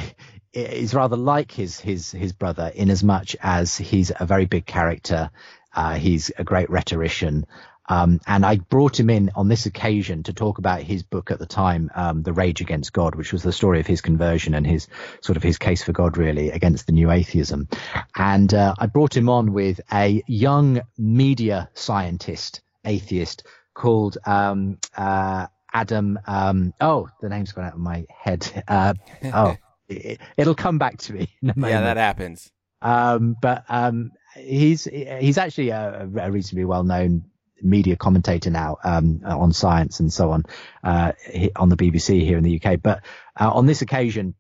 is 0.54 0.94
rather 0.94 1.18
like 1.18 1.52
his 1.52 1.80
his 1.80 2.12
his 2.12 2.32
brother 2.32 2.72
in 2.76 2.92
as 2.92 3.04
much 3.04 3.36
as 3.42 3.76
he's 3.76 4.12
a 4.20 4.28
very 4.28 4.46
big 4.46 4.68
character. 4.68 5.32
Uh, 5.76 5.96
he's 5.96 6.32
a 6.38 6.44
great 6.44 6.70
rhetorician. 6.70 7.48
Um, 7.90 8.22
and 8.28 8.46
I 8.46 8.58
brought 8.58 9.00
him 9.00 9.10
in 9.10 9.32
on 9.36 9.50
this 9.50 9.66
occasion 9.66 10.24
to 10.24 10.34
talk 10.34 10.58
about 10.58 10.82
his 10.82 11.04
book 11.04 11.32
at 11.32 11.40
the 11.40 11.46
time, 11.46 11.92
um, 11.96 12.24
The 12.24 12.34
Rage 12.34 12.62
Against 12.62 12.94
God, 12.94 13.16
which 13.16 13.34
was 13.34 13.44
the 13.44 13.52
story 13.52 13.80
of 13.80 13.88
his 13.88 14.02
conversion 14.02 14.54
and 14.54 14.66
his 14.66 14.88
sort 15.22 15.36
of 15.38 15.44
his 15.44 15.58
case 15.58 15.84
for 15.84 15.92
God 15.92 16.18
really 16.18 16.50
against 16.50 16.86
the 16.86 16.94
new 16.94 17.12
atheism. 17.12 17.68
And, 18.16 18.54
uh, 18.54 18.76
I 18.78 18.88
brought 18.88 19.16
him 19.16 19.28
on 19.28 19.52
with 19.52 19.82
a 19.92 20.24
young 20.28 20.82
media 20.98 21.70
scientist, 21.74 22.62
atheist 22.86 23.44
called, 23.74 24.18
um, 24.26 24.78
uh, 24.96 25.48
Adam, 25.74 26.20
um, 26.28 26.74
oh, 26.80 27.10
the 27.22 27.30
name's 27.30 27.52
gone 27.52 27.66
out 27.66 27.74
of 27.74 27.80
my 27.80 28.06
head. 28.10 28.64
Uh, 28.68 28.94
oh, 29.26 29.58
it, 29.90 30.20
will 30.38 30.56
come 30.56 30.78
back 30.78 30.98
to 31.00 31.14
me. 31.14 31.30
Yeah, 31.42 31.82
that 31.82 31.98
happens. 31.98 32.50
Um, 32.82 33.36
but, 33.42 33.66
um, 33.68 34.12
he's, 34.38 34.86
he's 34.86 35.38
actually 35.38 35.70
a, 35.70 36.08
a 36.16 36.32
reasonably 36.32 36.66
well 36.66 36.84
known 36.84 37.26
media 37.62 37.96
commentator 37.96 38.50
now 38.50 38.78
um, 38.84 39.22
on 39.24 39.54
science 39.54 40.00
and 40.00 40.12
so 40.12 40.32
on 40.32 40.46
uh, 40.84 41.14
on 41.56 41.70
the 41.70 41.78
BBC 41.78 42.22
here 42.22 42.38
in 42.38 42.44
the 42.44 42.62
UK. 42.62 42.82
But 42.82 43.04
uh, 43.40 43.52
on 43.52 43.66
this 43.66 43.82
occasion, 43.82 44.36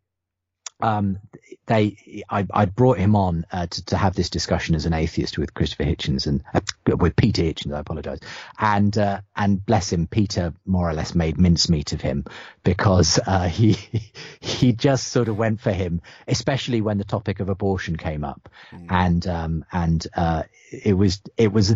um, 0.84 1.20
they 1.66 2.24
I, 2.30 2.46
I, 2.52 2.66
brought 2.66 2.98
him 2.98 3.16
on 3.16 3.46
uh, 3.52 3.68
to, 3.68 3.86
to, 3.86 3.98
have 3.98 4.16
this 4.16 4.30
discussion 4.30 4.76
as 4.76 4.86
an 4.86 4.94
atheist 4.94 5.38
with 5.38 5.54
Christopher 5.54 5.86
Hitchens 5.86 6.28
and 6.28 6.44
uh, 6.54 6.60
with 6.98 7.16
Peter 7.16 7.42
Hitchens. 7.42 7.74
I 7.74 7.80
apologise. 7.80 8.20
And 8.60 8.98
uh, 8.98 9.22
and 9.36 9.66
bless 9.66 9.94
him, 9.94 10.08
Peter 10.08 10.54
more 10.66 10.90
or 10.90 10.94
less 10.94 11.16
made 11.16 11.38
mincemeat 11.38 11.94
of 11.94 12.02
him 12.02 12.26
because 12.64 13.18
uh, 13.26 13.48
he 13.48 13.78
he 14.42 14.74
just 14.74 15.08
sort 15.08 15.30
of 15.30 15.38
went 15.38 15.62
for 15.62 15.72
him, 15.72 16.02
especially 16.28 16.82
when 16.82 16.98
the 16.98 17.06
topic 17.06 17.40
of 17.40 17.48
abortion 17.48 17.96
came 17.96 18.26
up, 18.26 18.50
mm. 18.72 18.86
and 18.90 19.26
um, 19.26 19.66
and 19.72 20.06
uh, 20.16 20.44
it 20.70 20.94
was 20.94 21.22
it 21.38 21.54
was 21.54 21.76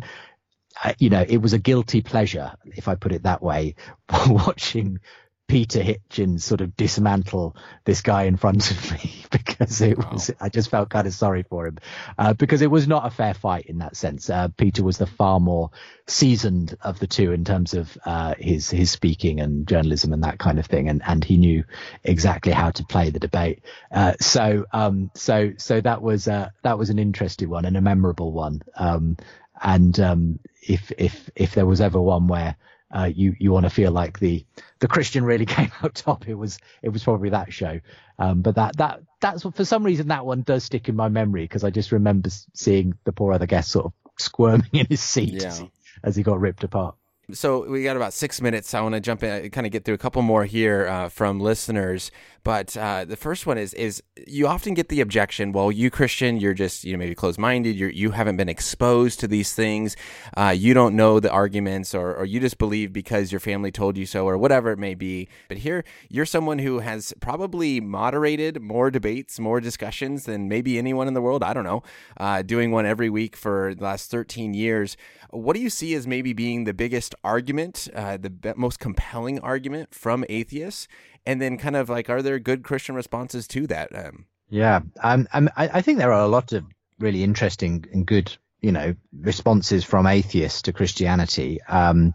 you 1.00 1.10
know, 1.10 1.26
it 1.28 1.38
was 1.38 1.54
a 1.54 1.60
guilty 1.60 2.02
pleasure, 2.02 2.54
if 2.66 2.88
I 2.88 2.96
put 2.96 3.12
it 3.12 3.24
that 3.24 3.42
way, 3.42 3.76
watching 4.28 5.00
Peter 5.48 5.80
Hitchens 5.80 6.42
sort 6.42 6.60
of 6.60 6.76
dismantle 6.76 7.56
this 7.86 8.02
guy 8.02 8.24
in 8.24 8.36
front 8.36 8.70
of 8.70 8.92
me 8.92 9.24
because 9.32 9.82
it 9.82 9.98
was, 9.98 10.30
I 10.42 10.50
just 10.50 10.70
felt 10.70 10.90
kind 10.90 11.08
of 11.08 11.14
sorry 11.14 11.44
for 11.44 11.68
him, 11.68 11.78
uh, 12.18 12.34
because 12.34 12.62
it 12.62 12.70
was 12.70 12.86
not 12.86 13.06
a 13.06 13.10
fair 13.10 13.34
fight 13.34 13.68
in 13.68 13.78
that 13.78 13.96
sense. 13.96 14.30
Uh, 14.30 14.50
Peter 14.50 14.84
was 14.84 14.98
the 14.98 15.06
far 15.06 15.40
more 15.40 15.72
seasoned 16.06 16.78
of 16.82 17.00
the 17.00 17.08
two 17.08 17.32
in 17.32 17.46
terms 17.46 17.74
of, 17.74 17.98
uh, 18.06 18.34
his, 18.38 18.70
his 18.70 18.92
speaking 18.92 19.40
and 19.40 19.68
journalism 19.68 20.12
and 20.12 20.24
that 20.24 20.38
kind 20.38 20.60
of 20.60 20.66
thing. 20.66 20.90
And, 20.90 21.02
and 21.06 21.24
he 21.24 21.38
knew 21.38 21.64
exactly 22.04 22.52
how 22.52 22.72
to 22.72 22.84
play 22.84 23.10
the 23.10 23.20
debate. 23.20 23.64
Uh, 23.90 24.14
so, 24.20 24.66
um, 24.74 25.12
so, 25.16 25.54
so 25.58 25.80
that 25.80 26.02
was, 26.02 26.28
uh, 26.28 26.50
that 26.64 26.78
was 26.78 26.90
an 26.90 27.00
interesting 27.00 27.50
one 27.50 27.64
and 27.64 27.78
a 27.78 27.82
memorable 27.82 28.34
one. 28.34 28.64
Um, 28.76 29.16
and 29.62 30.00
um, 30.00 30.40
if 30.62 30.92
if 30.98 31.30
if 31.36 31.56
there 31.56 31.66
was 31.66 31.82
ever 31.82 32.02
one 32.02 32.28
where 32.28 32.56
uh, 32.92 33.10
you 33.14 33.36
you 33.40 33.52
want 33.52 33.66
to 33.66 33.70
feel 33.70 33.92
like 33.92 34.20
the 34.20 34.46
the 34.80 34.88
Christian 34.88 35.24
really 35.26 35.46
came 35.58 35.72
out 35.84 35.96
top, 35.96 36.28
it 36.28 36.36
was 36.36 36.58
it 36.82 36.90
was 36.90 37.04
probably 37.04 37.30
that 37.30 37.52
show. 37.54 37.80
Um, 38.20 38.42
but 38.42 38.56
that 38.56 38.78
that 38.78 39.02
that's 39.20 39.44
for 39.44 39.66
some 39.66 39.84
reason 39.84 40.08
that 40.08 40.26
one 40.26 40.42
does 40.42 40.64
stick 40.64 40.90
in 40.90 40.96
my 40.96 41.10
memory 41.10 41.44
because 41.44 41.64
I 41.64 41.70
just 41.70 41.92
remember 41.92 42.30
seeing 42.54 42.94
the 43.04 43.12
poor 43.12 43.34
other 43.34 43.46
guest 43.46 43.72
sort 43.72 43.86
of 43.86 43.94
squirming 44.18 44.70
in 44.74 44.86
his 44.88 45.02
seat 45.02 45.42
yeah. 45.42 45.48
as, 45.48 45.60
he, 45.60 45.72
as 46.04 46.16
he 46.16 46.24
got 46.24 46.40
ripped 46.40 46.64
apart. 46.64 46.96
So 47.34 47.70
we 47.70 47.84
got 47.84 47.98
about 47.98 48.14
six 48.14 48.40
minutes. 48.40 48.74
I 48.74 48.80
want 48.80 48.96
to 48.96 49.02
jump 49.02 49.22
in, 49.22 49.30
and 49.30 49.52
kind 49.52 49.68
of 49.68 49.74
get 49.74 49.84
through 49.84 49.96
a 49.96 49.98
couple 49.98 50.22
more 50.22 50.46
here 50.46 50.88
uh, 50.88 51.10
from 51.10 51.42
listeners. 51.42 52.10
But 52.48 52.78
uh, 52.78 53.04
the 53.04 53.18
first 53.18 53.46
one 53.46 53.58
is 53.58 53.74
is 53.74 54.02
you 54.26 54.48
often 54.48 54.74
get 54.74 54.88
the 54.88 55.02
objection, 55.02 55.52
well, 55.52 55.70
you 55.70 55.90
Christian, 55.90 56.38
you're 56.38 56.54
just 56.54 56.86
you 56.86 56.94
know 56.94 56.98
maybe 56.98 57.14
closed 57.14 57.38
minded. 57.38 57.76
You 57.76 57.88
you 57.88 58.12
haven't 58.12 58.38
been 58.38 58.48
exposed 58.48 59.20
to 59.20 59.28
these 59.28 59.54
things. 59.54 59.98
Uh, 60.38 60.56
you 60.58 60.74
don't 60.74 60.96
know 60.96 61.20
the 61.20 61.30
arguments, 61.30 61.94
or 61.94 62.16
or 62.16 62.24
you 62.24 62.40
just 62.40 62.58
believe 62.58 62.94
because 62.94 63.34
your 63.34 63.42
family 63.42 63.70
told 63.70 63.98
you 63.98 64.06
so, 64.06 64.26
or 64.26 64.38
whatever 64.38 64.72
it 64.72 64.80
may 64.80 64.96
be. 64.96 65.28
But 65.50 65.58
here 65.58 65.84
you're 66.08 66.26
someone 66.26 66.60
who 66.60 66.80
has 66.80 67.14
probably 67.20 67.82
moderated 67.82 68.62
more 68.62 68.92
debates, 68.92 69.42
more 69.42 69.60
discussions 69.60 70.24
than 70.24 70.48
maybe 70.48 70.78
anyone 70.78 71.10
in 71.10 71.16
the 71.16 71.22
world. 71.22 71.44
I 71.44 71.52
don't 71.52 71.66
know, 71.66 71.84
uh, 72.16 72.44
doing 72.44 72.72
one 72.72 72.86
every 72.86 73.10
week 73.10 73.36
for 73.36 73.76
the 73.76 73.84
last 73.84 74.10
13 74.10 74.54
years. 74.54 74.96
What 75.32 75.58
do 75.58 75.60
you 75.62 75.70
see 75.70 75.94
as 75.96 76.08
maybe 76.08 76.32
being 76.32 76.64
the 76.64 76.74
biggest 76.74 77.14
argument, 77.26 77.90
uh, 77.94 78.16
the 78.16 78.54
most 78.56 78.80
compelling 78.80 79.38
argument 79.42 79.94
from 79.94 80.24
atheists? 80.30 80.88
And 81.28 81.42
then 81.42 81.58
kind 81.58 81.76
of 81.76 81.90
like, 81.90 82.10
are 82.10 82.22
there 82.22 82.40
good 82.40 82.64
Christian 82.64 82.96
responses 82.96 83.48
to 83.50 83.68
that? 83.68 83.94
Um, 83.94 84.26
yeah, 84.50 84.80
um, 85.04 85.28
I, 85.34 85.50
I 85.58 85.82
think 85.82 86.00
there 86.00 86.14
are 86.14 86.24
a 86.24 86.30
lot 86.30 86.54
of 86.54 86.64
really 87.00 87.22
interesting 87.22 87.86
and 87.92 88.06
good, 88.06 88.36
you 88.62 88.72
know, 88.72 88.96
responses 89.12 89.84
from 89.84 90.08
atheists 90.08 90.64
to 90.64 90.74
Christianity. 90.74 91.60
Um, 91.68 92.14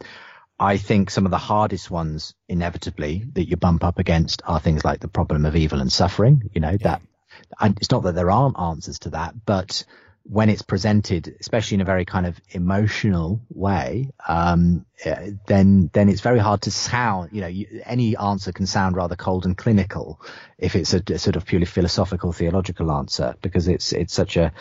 I 0.59 0.79
think 0.79 1.11
some 1.11 1.27
of 1.27 1.31
the 1.31 1.39
hardest 1.39 1.91
ones, 1.91 2.35
inevitably, 2.49 3.27
that 3.35 3.49
you 3.49 3.57
bump 3.59 3.85
up 3.85 3.99
against 3.99 4.41
are 4.47 4.61
things 4.61 4.83
like 4.83 5.01
the 5.01 5.09
problem 5.09 5.45
of 5.45 5.57
evil 5.57 5.83
and 5.83 5.93
suffering. 5.93 6.49
You 6.55 6.63
know, 6.63 6.71
yeah. 6.71 6.77
that, 6.85 7.03
and 7.61 7.77
it's 7.77 7.91
not 7.91 8.05
that 8.05 8.15
there 8.15 8.31
aren't 8.31 8.59
answers 8.59 9.01
to 9.01 9.11
that, 9.11 9.35
but 9.45 9.85
when 10.25 10.49
it's 10.49 10.63
presented, 10.63 11.35
especially 11.41 11.77
in 11.77 11.81
a 11.81 11.85
very 11.85 12.05
kind 12.05 12.27
of 12.27 12.41
emotional 12.51 13.41
way, 13.51 14.11
um, 14.29 14.87
eh, 15.05 15.33
then 15.47 15.91
then 15.93 16.09
it's 16.09 16.21
very 16.21 16.39
hard 16.39 16.63
to 16.63 16.71
sound. 16.71 17.31
You 17.33 17.41
know, 17.41 17.47
you, 17.49 17.83
any 17.85 18.17
answer 18.17 18.53
can 18.53 18.67
sound 18.67 18.97
rather 18.97 19.17
cold 19.17 19.45
and 19.45 19.57
clinical 19.57 20.21
if 20.59 20.77
it's 20.77 20.95
a, 20.95 21.03
a, 21.09 21.19
sort 21.19 21.37
of 21.37 21.45
purely 21.45 21.67
philosophical, 21.67 22.33
theological 22.33 22.93
answer, 22.93 23.35
because 23.43 23.69
it's 23.69 23.93
it's 23.93 24.15
such 24.15 24.37
a 24.37 24.53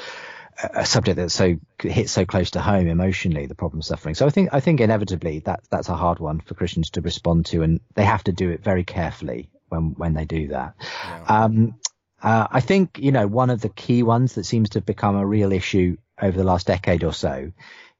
a 0.73 0.85
subject 0.85 1.17
that 1.17 1.31
so 1.31 1.57
hits 1.79 2.11
so 2.11 2.25
close 2.25 2.51
to 2.51 2.61
home 2.61 2.87
emotionally, 2.87 3.45
the 3.45 3.55
problem 3.55 3.81
suffering. 3.81 4.15
So 4.15 4.25
I 4.25 4.29
think 4.29 4.49
I 4.51 4.59
think 4.59 4.81
inevitably 4.81 5.39
that 5.39 5.61
that's 5.69 5.89
a 5.89 5.95
hard 5.95 6.19
one 6.19 6.41
for 6.41 6.53
Christians 6.53 6.91
to 6.91 7.01
respond 7.01 7.45
to, 7.47 7.61
and 7.63 7.81
they 7.95 8.05
have 8.05 8.23
to 8.25 8.31
do 8.31 8.49
it 8.49 8.63
very 8.63 8.83
carefully 8.83 9.49
when 9.69 9.93
when 9.97 10.13
they 10.13 10.25
do 10.25 10.49
that. 10.49 10.75
Yeah. 10.81 11.23
Um, 11.27 11.75
uh, 12.21 12.47
I 12.49 12.59
think 12.59 12.99
you 12.99 13.11
know 13.11 13.27
one 13.27 13.49
of 13.49 13.61
the 13.61 13.69
key 13.69 14.03
ones 14.03 14.35
that 14.35 14.45
seems 14.45 14.69
to 14.69 14.79
have 14.79 14.85
become 14.85 15.15
a 15.15 15.25
real 15.25 15.51
issue 15.51 15.97
over 16.21 16.37
the 16.37 16.43
last 16.43 16.67
decade 16.67 17.03
or 17.03 17.13
so 17.13 17.51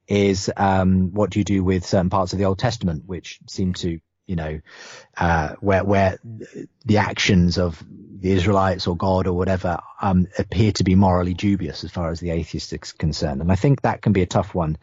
is 0.08 0.52
um, 0.58 1.14
what 1.14 1.30
do 1.30 1.40
you 1.40 1.46
do 1.46 1.64
with 1.64 1.86
certain 1.86 2.10
parts 2.10 2.34
of 2.34 2.40
the 2.40 2.46
Old 2.46 2.60
Testament, 2.60 3.04
which 3.06 3.40
seem 3.48 3.74
to 3.76 4.00
you 4.32 4.38
know, 4.38 4.62
uh, 5.18 5.56
where 5.60 5.84
where 5.84 6.18
the 6.86 6.98
actions 6.98 7.58
of 7.58 7.84
the 7.90 8.32
Israelites 8.32 8.88
or 8.88 8.96
God 8.96 9.28
or 9.28 9.34
whatever 9.34 9.80
um, 10.02 10.28
appear 10.38 10.72
to 10.74 10.86
be 10.86 10.96
morally 10.96 11.34
dubious 11.34 11.84
as 11.84 11.92
far 11.92 12.12
as 12.12 12.22
the 12.22 12.30
atheist 12.30 12.72
is 12.72 12.94
concerned. 12.94 13.42
And 13.42 13.52
I 13.52 13.56
think 13.56 13.82
that 13.82 14.02
can 14.02 14.14
be 14.14 14.22
a 14.22 14.28
tough 14.28 14.56
one 14.56 14.78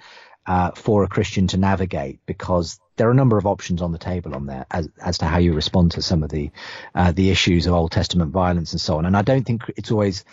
uh, 0.48 0.70
for 0.70 1.04
a 1.04 1.08
Christian 1.08 1.46
to 1.48 1.58
navigate 1.58 2.20
because 2.24 2.80
there 2.96 3.06
are 3.06 3.12
a 3.12 3.14
number 3.14 3.36
of 3.36 3.46
options 3.46 3.82
on 3.82 3.92
the 3.92 3.98
table 3.98 4.34
on 4.34 4.46
there 4.46 4.64
as, 4.70 4.88
as 5.00 5.18
to 5.18 5.26
how 5.26 5.38
you 5.38 5.52
respond 5.52 5.92
to 5.92 6.02
some 6.02 6.22
of 6.22 6.30
the 6.30 6.50
uh, 6.94 7.12
the 7.12 7.30
issues 7.30 7.66
of 7.66 7.74
Old 7.74 7.92
Testament 7.92 8.32
violence 8.32 8.72
and 8.72 8.80
so 8.80 8.96
on. 8.96 9.04
And 9.04 9.16
I 9.16 9.22
don't 9.22 9.44
think 9.44 9.62
it's 9.76 9.90
always 9.90 10.24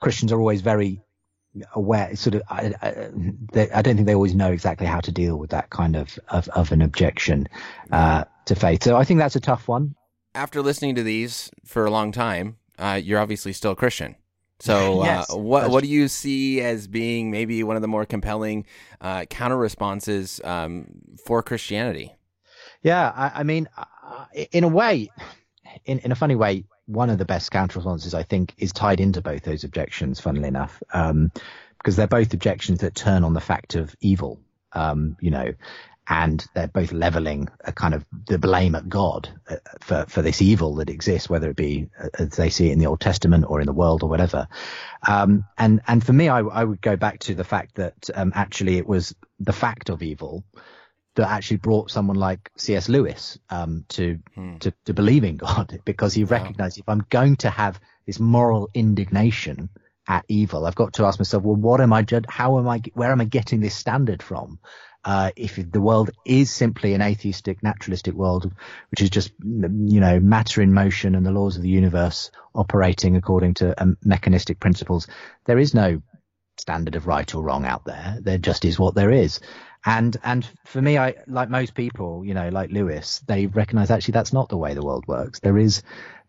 Christians 0.00 0.32
are 0.32 0.40
always 0.40 0.62
very 0.62 1.02
aware 1.74 2.16
sort 2.16 2.34
of 2.34 2.42
I, 2.48 2.72
I, 2.80 3.10
they, 3.52 3.70
I, 3.70 3.82
don't 3.82 3.96
think 3.96 4.06
they 4.06 4.14
always 4.14 4.34
know 4.34 4.52
exactly 4.52 4.86
how 4.86 5.00
to 5.00 5.12
deal 5.12 5.36
with 5.36 5.50
that 5.50 5.70
kind 5.70 5.96
of 5.96 6.18
of, 6.28 6.48
of 6.50 6.72
an 6.72 6.80
objection 6.80 7.48
uh, 7.92 8.24
to 8.46 8.54
faith. 8.54 8.84
So 8.84 8.96
i 8.96 9.04
think 9.04 9.18
that's 9.18 9.36
a 9.36 9.40
tough 9.40 9.68
one. 9.68 9.94
After 10.34 10.62
listening 10.62 10.94
to 10.94 11.02
these 11.02 11.50
for 11.64 11.84
a 11.84 11.90
long 11.90 12.12
time 12.12 12.56
uh, 12.78 13.00
you're 13.02 13.18
obviously 13.18 13.52
still 13.52 13.72
a 13.72 13.76
christian 13.76 14.14
so 14.60 15.02
uh, 15.02 15.24
what 15.30 15.70
what 15.70 15.82
do 15.82 15.88
you 15.88 16.08
see 16.08 16.60
as 16.60 16.86
being 16.86 17.30
maybe 17.30 17.62
one 17.62 17.76
of 17.76 17.82
the 17.82 17.88
more 17.88 18.04
compelling 18.04 18.66
uh, 19.00 19.24
counter 19.26 19.56
responses 19.56 20.40
um, 20.44 20.86
for 21.24 21.42
christianity? 21.42 22.14
Yeah 22.82 23.12
i, 23.14 23.40
I 23.40 23.42
mean 23.42 23.68
uh, 23.76 24.24
in 24.52 24.64
a 24.64 24.68
way 24.68 25.10
in, 25.84 25.98
in 26.00 26.12
a 26.12 26.16
funny 26.16 26.34
way 26.34 26.64
one 26.88 27.10
of 27.10 27.18
the 27.18 27.24
best 27.24 27.50
counter 27.50 27.78
responses, 27.78 28.14
I 28.14 28.22
think, 28.22 28.54
is 28.56 28.72
tied 28.72 28.98
into 28.98 29.20
both 29.20 29.42
those 29.42 29.62
objections, 29.62 30.20
funnily 30.20 30.48
enough, 30.48 30.82
um, 30.94 31.30
because 31.76 31.96
they're 31.96 32.06
both 32.06 32.32
objections 32.32 32.80
that 32.80 32.94
turn 32.94 33.24
on 33.24 33.34
the 33.34 33.40
fact 33.40 33.74
of 33.74 33.94
evil, 34.00 34.40
um, 34.72 35.16
you 35.20 35.30
know, 35.30 35.52
and 36.08 36.46
they're 36.54 36.68
both 36.68 36.92
leveling 36.92 37.48
a 37.64 37.72
kind 37.72 37.94
of 37.94 38.04
the 38.26 38.38
blame 38.38 38.74
at 38.74 38.88
God 38.88 39.28
uh, 39.48 39.56
for, 39.80 40.06
for 40.08 40.22
this 40.22 40.40
evil 40.40 40.76
that 40.76 40.88
exists, 40.88 41.28
whether 41.28 41.50
it 41.50 41.56
be 41.56 41.90
uh, 42.02 42.08
as 42.18 42.30
they 42.30 42.48
see 42.48 42.70
it 42.70 42.72
in 42.72 42.78
the 42.78 42.86
Old 42.86 43.00
Testament 43.00 43.44
or 43.48 43.60
in 43.60 43.66
the 43.66 43.72
world 43.72 44.02
or 44.02 44.08
whatever. 44.08 44.48
Um, 45.06 45.44
and, 45.58 45.80
and 45.86 46.04
for 46.04 46.12
me, 46.12 46.28
I, 46.28 46.40
I, 46.40 46.64
would 46.64 46.80
go 46.80 46.96
back 46.96 47.18
to 47.20 47.34
the 47.34 47.44
fact 47.44 47.74
that, 47.76 48.08
um, 48.14 48.32
actually 48.34 48.78
it 48.78 48.86
was 48.86 49.14
the 49.38 49.52
fact 49.52 49.90
of 49.90 50.02
evil 50.02 50.44
that 51.14 51.28
actually 51.28 51.56
brought 51.58 51.90
someone 51.90 52.16
like 52.16 52.50
C.S. 52.56 52.88
Lewis 52.88 53.38
um, 53.50 53.84
to, 53.88 54.18
hmm. 54.34 54.58
to 54.58 54.72
to 54.84 54.94
believe 54.94 55.24
in 55.24 55.36
God 55.36 55.80
because 55.84 56.14
he 56.14 56.24
recognized 56.24 56.78
if 56.78 56.88
I'm 56.88 57.04
going 57.10 57.36
to 57.36 57.50
have 57.50 57.80
this 58.06 58.20
moral 58.20 58.70
indignation 58.72 59.68
at 60.06 60.24
evil, 60.28 60.64
I've 60.64 60.74
got 60.74 60.94
to 60.94 61.04
ask 61.04 61.18
myself, 61.18 61.42
well, 61.42 61.56
what 61.56 61.80
am 61.80 61.92
I? 61.92 62.06
How 62.28 62.58
am 62.58 62.66
I? 62.68 62.80
Where 62.94 63.12
am 63.12 63.20
I 63.20 63.24
getting 63.24 63.60
this 63.60 63.74
standard 63.74 64.22
from? 64.22 64.58
Uh, 65.08 65.30
if 65.36 65.58
the 65.72 65.80
world 65.80 66.10
is 66.26 66.50
simply 66.50 66.92
an 66.92 67.00
atheistic, 67.00 67.62
naturalistic 67.62 68.12
world, 68.12 68.52
which 68.90 69.00
is 69.00 69.08
just, 69.08 69.32
you 69.40 70.00
know, 70.00 70.20
matter 70.20 70.60
in 70.60 70.74
motion 70.74 71.14
and 71.14 71.24
the 71.24 71.32
laws 71.32 71.56
of 71.56 71.62
the 71.62 71.68
universe 71.70 72.30
operating 72.54 73.16
according 73.16 73.54
to 73.54 73.82
um, 73.82 73.96
mechanistic 74.04 74.60
principles, 74.60 75.06
there 75.46 75.58
is 75.58 75.72
no 75.72 76.02
standard 76.58 76.94
of 76.94 77.06
right 77.06 77.34
or 77.34 77.42
wrong 77.42 77.64
out 77.64 77.86
there. 77.86 78.18
There 78.20 78.36
just 78.36 78.66
is 78.66 78.78
what 78.78 78.94
there 78.94 79.10
is. 79.10 79.40
And 79.82 80.14
and 80.22 80.46
for 80.66 80.82
me, 80.82 80.98
I 80.98 81.14
like 81.26 81.48
most 81.48 81.72
people, 81.72 82.22
you 82.22 82.34
know, 82.34 82.50
like 82.50 82.70
Lewis, 82.70 83.22
they 83.26 83.46
recognise 83.46 83.90
actually 83.90 84.12
that's 84.12 84.34
not 84.34 84.50
the 84.50 84.58
way 84.58 84.74
the 84.74 84.84
world 84.84 85.06
works. 85.08 85.40
There 85.40 85.56
is 85.56 85.82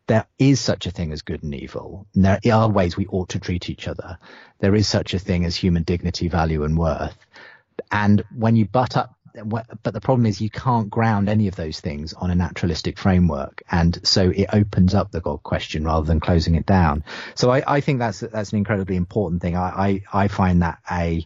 there 0.08 0.26
is 0.40 0.62
such 0.62 0.88
a 0.88 0.92
thing 0.92 1.12
as 1.12 1.22
good 1.22 1.44
and 1.44 1.54
evil. 1.54 2.08
And 2.16 2.24
there 2.24 2.40
are 2.54 2.70
ways 2.70 2.96
we 2.96 3.08
ought 3.08 3.30
to 3.30 3.40
treat 3.40 3.70
each 3.70 3.88
other. 3.88 4.18
There 4.60 4.74
is 4.74 4.88
such 4.88 5.14
a 5.14 5.20
thing 5.20 5.46
as 5.46 5.56
human 5.56 5.84
dignity, 5.84 6.30
value, 6.30 6.64
and 6.64 6.78
worth. 6.78 7.18
And 7.92 8.24
when 8.36 8.56
you 8.56 8.66
butt 8.66 8.98
up, 8.98 9.16
but 9.46 9.94
the 9.94 10.02
problem 10.02 10.26
is 10.26 10.42
you 10.42 10.50
can't 10.50 10.90
ground 10.90 11.30
any 11.30 11.48
of 11.48 11.56
those 11.56 11.80
things 11.80 12.14
on 12.14 12.32
a 12.32 12.36
naturalistic 12.36 12.98
framework, 12.98 13.62
and 13.72 14.00
so 14.06 14.32
it 14.32 14.48
opens 14.54 14.94
up 14.94 15.12
the 15.12 15.22
God 15.22 15.44
question 15.44 15.86
rather 15.86 16.06
than 16.06 16.20
closing 16.20 16.56
it 16.56 16.66
down. 16.66 17.04
So 17.36 17.52
I, 17.52 17.76
I 17.76 17.82
think 17.82 18.00
that's 18.00 18.22
that's 18.22 18.52
an 18.52 18.58
incredibly 18.58 18.96
important 18.96 19.42
thing. 19.42 19.56
I, 19.56 20.02
I, 20.14 20.24
I 20.24 20.28
find 20.28 20.62
that 20.62 20.80
a 20.92 21.26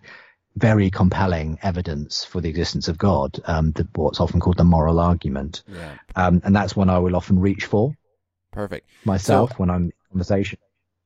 very 0.55 0.89
compelling 0.91 1.57
evidence 1.63 2.23
for 2.23 2.41
the 2.41 2.49
existence 2.49 2.87
of 2.87 2.97
God, 2.97 3.39
um, 3.45 3.71
the, 3.71 3.87
what's 3.95 4.19
often 4.19 4.39
called 4.39 4.57
the 4.57 4.63
moral 4.63 4.99
argument. 4.99 5.63
Yeah. 5.67 5.95
Um, 6.15 6.41
and 6.45 6.55
that's 6.55 6.75
one 6.75 6.89
I 6.89 6.99
will 6.99 7.15
often 7.15 7.39
reach 7.39 7.65
for. 7.65 7.95
Perfect. 8.51 8.87
Myself 9.03 9.51
so, 9.51 9.55
when 9.57 9.69
I'm 9.69 9.85
in 9.85 9.93
conversation. 10.11 10.59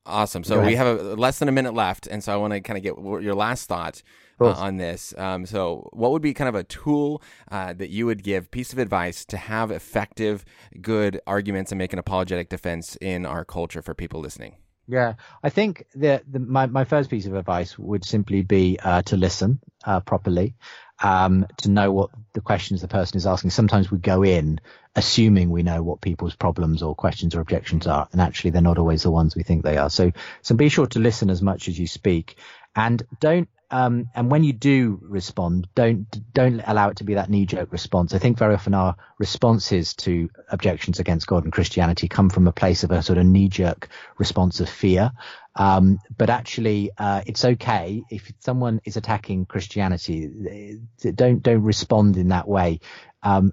Awesome. 0.08 0.42
So 0.42 0.64
we 0.64 0.74
have 0.74 0.86
a, 0.86 1.02
less 1.14 1.38
than 1.38 1.48
a 1.48 1.52
minute 1.52 1.74
left. 1.74 2.06
And 2.06 2.24
so 2.24 2.32
I 2.32 2.36
want 2.36 2.54
to 2.54 2.60
kind 2.60 2.76
of 2.76 2.82
get 2.82 3.22
your 3.22 3.34
last 3.34 3.68
thought 3.68 4.02
uh, 4.40 4.52
on 4.52 4.76
this. 4.78 5.14
Um, 5.18 5.46
so 5.46 5.88
what 5.92 6.12
would 6.12 6.22
be 6.22 6.34
kind 6.34 6.48
of 6.48 6.54
a 6.54 6.64
tool 6.64 7.22
uh, 7.50 7.74
that 7.74 7.90
you 7.90 8.06
would 8.06 8.22
give, 8.22 8.50
piece 8.50 8.72
of 8.72 8.78
advice 8.78 9.24
to 9.26 9.36
have 9.36 9.70
effective, 9.70 10.44
good 10.80 11.20
arguments 11.26 11.70
and 11.72 11.78
make 11.78 11.92
an 11.92 11.98
apologetic 11.98 12.48
defense 12.48 12.96
in 13.00 13.26
our 13.26 13.44
culture 13.44 13.82
for 13.82 13.94
people 13.94 14.20
listening? 14.20 14.56
Yeah, 14.90 15.14
I 15.42 15.50
think 15.50 15.84
the, 15.94 16.22
my 16.32 16.64
my 16.64 16.84
first 16.84 17.10
piece 17.10 17.26
of 17.26 17.34
advice 17.34 17.78
would 17.78 18.06
simply 18.06 18.40
be 18.40 18.78
uh, 18.82 19.02
to 19.02 19.18
listen 19.18 19.60
uh, 19.84 20.00
properly, 20.00 20.54
um, 21.02 21.46
to 21.58 21.70
know 21.70 21.92
what 21.92 22.10
the 22.32 22.40
questions 22.40 22.80
the 22.80 22.88
person 22.88 23.18
is 23.18 23.26
asking. 23.26 23.50
Sometimes 23.50 23.90
we 23.90 23.98
go 23.98 24.24
in 24.24 24.60
assuming 24.96 25.50
we 25.50 25.62
know 25.62 25.82
what 25.82 26.00
people's 26.00 26.34
problems 26.34 26.82
or 26.82 26.94
questions 26.94 27.34
or 27.34 27.40
objections 27.40 27.86
are, 27.86 28.08
and 28.12 28.20
actually 28.22 28.50
they're 28.50 28.62
not 28.62 28.78
always 28.78 29.02
the 29.02 29.10
ones 29.10 29.36
we 29.36 29.42
think 29.42 29.62
they 29.62 29.76
are. 29.76 29.90
So 29.90 30.10
so 30.40 30.54
be 30.54 30.70
sure 30.70 30.86
to 30.86 30.98
listen 30.98 31.28
as 31.28 31.42
much 31.42 31.68
as 31.68 31.78
you 31.78 31.86
speak, 31.86 32.38
and 32.78 33.02
don't 33.20 33.48
um, 33.70 34.08
and 34.14 34.30
when 34.30 34.44
you 34.44 34.54
do 34.54 34.98
respond, 35.02 35.68
don't 35.74 36.06
don't 36.32 36.62
allow 36.66 36.88
it 36.88 36.96
to 36.98 37.04
be 37.04 37.14
that 37.14 37.28
knee 37.28 37.44
jerk 37.44 37.70
response. 37.70 38.14
I 38.14 38.18
think 38.18 38.38
very 38.38 38.54
often 38.54 38.72
our 38.72 38.96
responses 39.18 39.94
to 39.96 40.30
objections 40.48 41.00
against 41.00 41.26
God 41.26 41.44
and 41.44 41.52
Christianity 41.52 42.08
come 42.08 42.30
from 42.30 42.48
a 42.48 42.52
place 42.52 42.84
of 42.84 42.90
a 42.90 43.02
sort 43.02 43.18
of 43.18 43.26
knee 43.26 43.48
jerk 43.48 43.88
response 44.16 44.60
of 44.60 44.70
fear. 44.70 45.12
Um, 45.54 45.98
but 46.16 46.30
actually, 46.30 46.90
uh, 46.96 47.20
it's 47.26 47.44
okay 47.44 48.02
if 48.10 48.32
someone 48.38 48.80
is 48.84 48.96
attacking 48.96 49.44
Christianity. 49.44 50.78
Don't 51.14 51.42
don't 51.42 51.62
respond 51.62 52.16
in 52.16 52.28
that 52.28 52.48
way. 52.48 52.80
Um, 53.22 53.52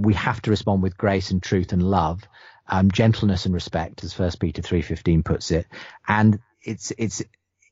we 0.00 0.14
have 0.14 0.40
to 0.42 0.50
respond 0.50 0.82
with 0.82 0.96
grace 0.96 1.32
and 1.32 1.42
truth 1.42 1.72
and 1.72 1.82
love, 1.82 2.22
um, 2.68 2.92
gentleness 2.92 3.46
and 3.46 3.54
respect, 3.54 4.04
as 4.04 4.12
First 4.12 4.38
Peter 4.38 4.62
three 4.62 4.82
fifteen 4.82 5.22
puts 5.24 5.50
it. 5.50 5.66
And 6.06 6.38
it's 6.62 6.92
it's 6.96 7.22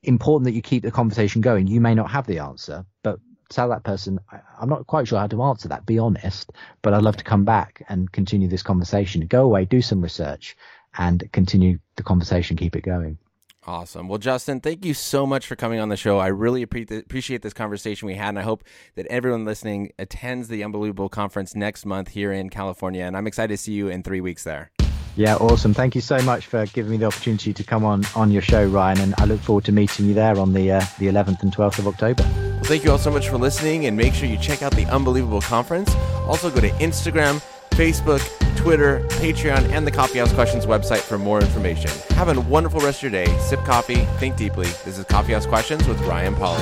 important 0.03 0.45
that 0.45 0.53
you 0.53 0.63
keep 0.63 0.83
the 0.83 0.91
conversation 0.91 1.41
going. 1.41 1.67
You 1.67 1.81
may 1.81 1.95
not 1.95 2.11
have 2.11 2.27
the 2.27 2.39
answer, 2.39 2.85
but 3.03 3.19
tell 3.51 3.69
that 3.69 3.85
person, 3.85 4.19
I'm 4.61 4.69
not 4.69 4.87
quite 4.87 5.09
sure 5.09 5.19
how 5.19 5.27
to 5.27 5.43
answer 5.43 5.69
that. 5.69 5.85
Be 5.87 5.99
honest, 5.99 6.53
but 6.83 6.95
I'd 6.95 7.03
love 7.03 7.17
to 7.17 7.25
come 7.25 7.45
back 7.45 7.83
and 7.89 8.11
continue 8.13 8.49
this 8.49 8.63
conversation. 8.63 9.27
Go 9.27 9.45
away, 9.45 9.65
do 9.65 9.83
some 9.83 10.01
research, 10.01 10.57
and 10.97 11.29
continue 11.33 11.79
the 11.97 12.03
conversation. 12.03 12.57
Keep 12.57 12.77
it 12.77 12.83
going. 12.83 13.19
Awesome. 13.67 14.09
Well, 14.09 14.19
Justin, 14.19 14.61
thank 14.61 14.87
you 14.87 14.95
so 14.95 15.27
much 15.27 15.47
for 15.47 15.55
coming 15.55 15.81
on 15.81 15.91
the 15.91 15.97
show. 15.97 16.19
I 16.19 16.29
really 16.29 16.63
appreciate 16.63 17.43
this 17.43 17.53
conversation 17.53 18.07
we 18.07 18.15
had, 18.15 18.31
and 18.31 18.39
I 18.39 18.43
hope 18.43 18.65
that 18.95 19.07
everyone 19.09 19.45
listening 19.45 19.93
attends 19.99 20.49
the 20.49 20.65
Unbelievable 20.65 21.11
Conference 21.11 21.55
next 21.55 21.85
month 21.85 22.09
here 22.09 22.33
in 22.33 22.49
California. 22.49 23.05
And 23.05 23.17
I'm 23.17 23.27
excited 23.27 23.53
to 23.53 23.59
see 23.59 23.73
you 23.73 23.89
in 23.89 24.03
three 24.03 24.23
weeks 24.23 24.45
there. 24.45 24.71
Yeah, 25.17 25.37
awesome. 25.37 25.75
Thank 25.75 25.95
you 25.95 26.01
so 26.01 26.19
much 26.23 26.47
for 26.47 26.67
giving 26.67 26.93
me 26.93 26.97
the 26.97 27.07
opportunity 27.07 27.53
to 27.53 27.65
come 27.65 27.85
on 27.85 28.05
on 28.15 28.31
your 28.31 28.43
show, 28.43 28.65
Ryan, 28.65 29.01
and 29.01 29.15
I 29.19 29.25
look 29.25 29.41
forward 29.41 29.65
to 29.65 29.73
meeting 29.73 30.07
you 30.07 30.15
there 30.15 30.39
on 30.39 30.53
the 30.53 30.73
uh, 30.73 30.81
the 30.99 31.09
11th 31.09 31.43
and 31.43 31.55
12th 31.55 31.79
of 31.79 31.87
October. 31.89 32.23
Well, 32.23 32.63
thank 32.65 32.85
you 32.85 32.91
all 32.91 32.99
so 32.99 33.11
much 33.11 33.29
for 33.29 33.37
listening, 33.37 33.87
and 33.87 33.97
make 33.97 34.15
sure 34.15 34.29
you 34.29 34.39
check 34.39 34.63
out 34.63 34.73
the 34.73 34.87
Unbelievable 34.87 35.41
Conference. 35.41 35.95
Also, 36.27 36.51
go 36.51 36.61
to 36.61 36.71
Instagram, 36.71 37.43
Facebook, 37.71 38.21
Twitter, 38.57 39.01
Patreon, 39.11 39.71
and 39.71 39.87
the 39.87 39.91
Coffeehouse 39.91 40.33
Questions 40.35 40.67
website 40.67 41.01
for 41.01 41.19
more 41.19 41.41
information. 41.41 41.91
Have 42.17 42.29
a 42.29 42.41
wonderful 42.41 42.81
rest 42.81 43.03
of 43.03 43.11
your 43.11 43.25
day. 43.25 43.39
Sip 43.39 43.61
coffee, 43.65 44.07
think 44.19 44.37
deeply. 44.37 44.67
This 44.85 44.99
is 44.99 45.05
Coffeehouse 45.07 45.47
Questions 45.47 45.89
with 45.89 46.01
Ryan 46.03 46.35
Pauly. 46.35 46.59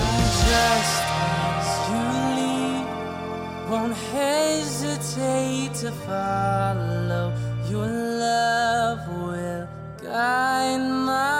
Love 8.88 9.06
will 9.08 9.68
guide 10.02 10.78
my. 10.78 11.37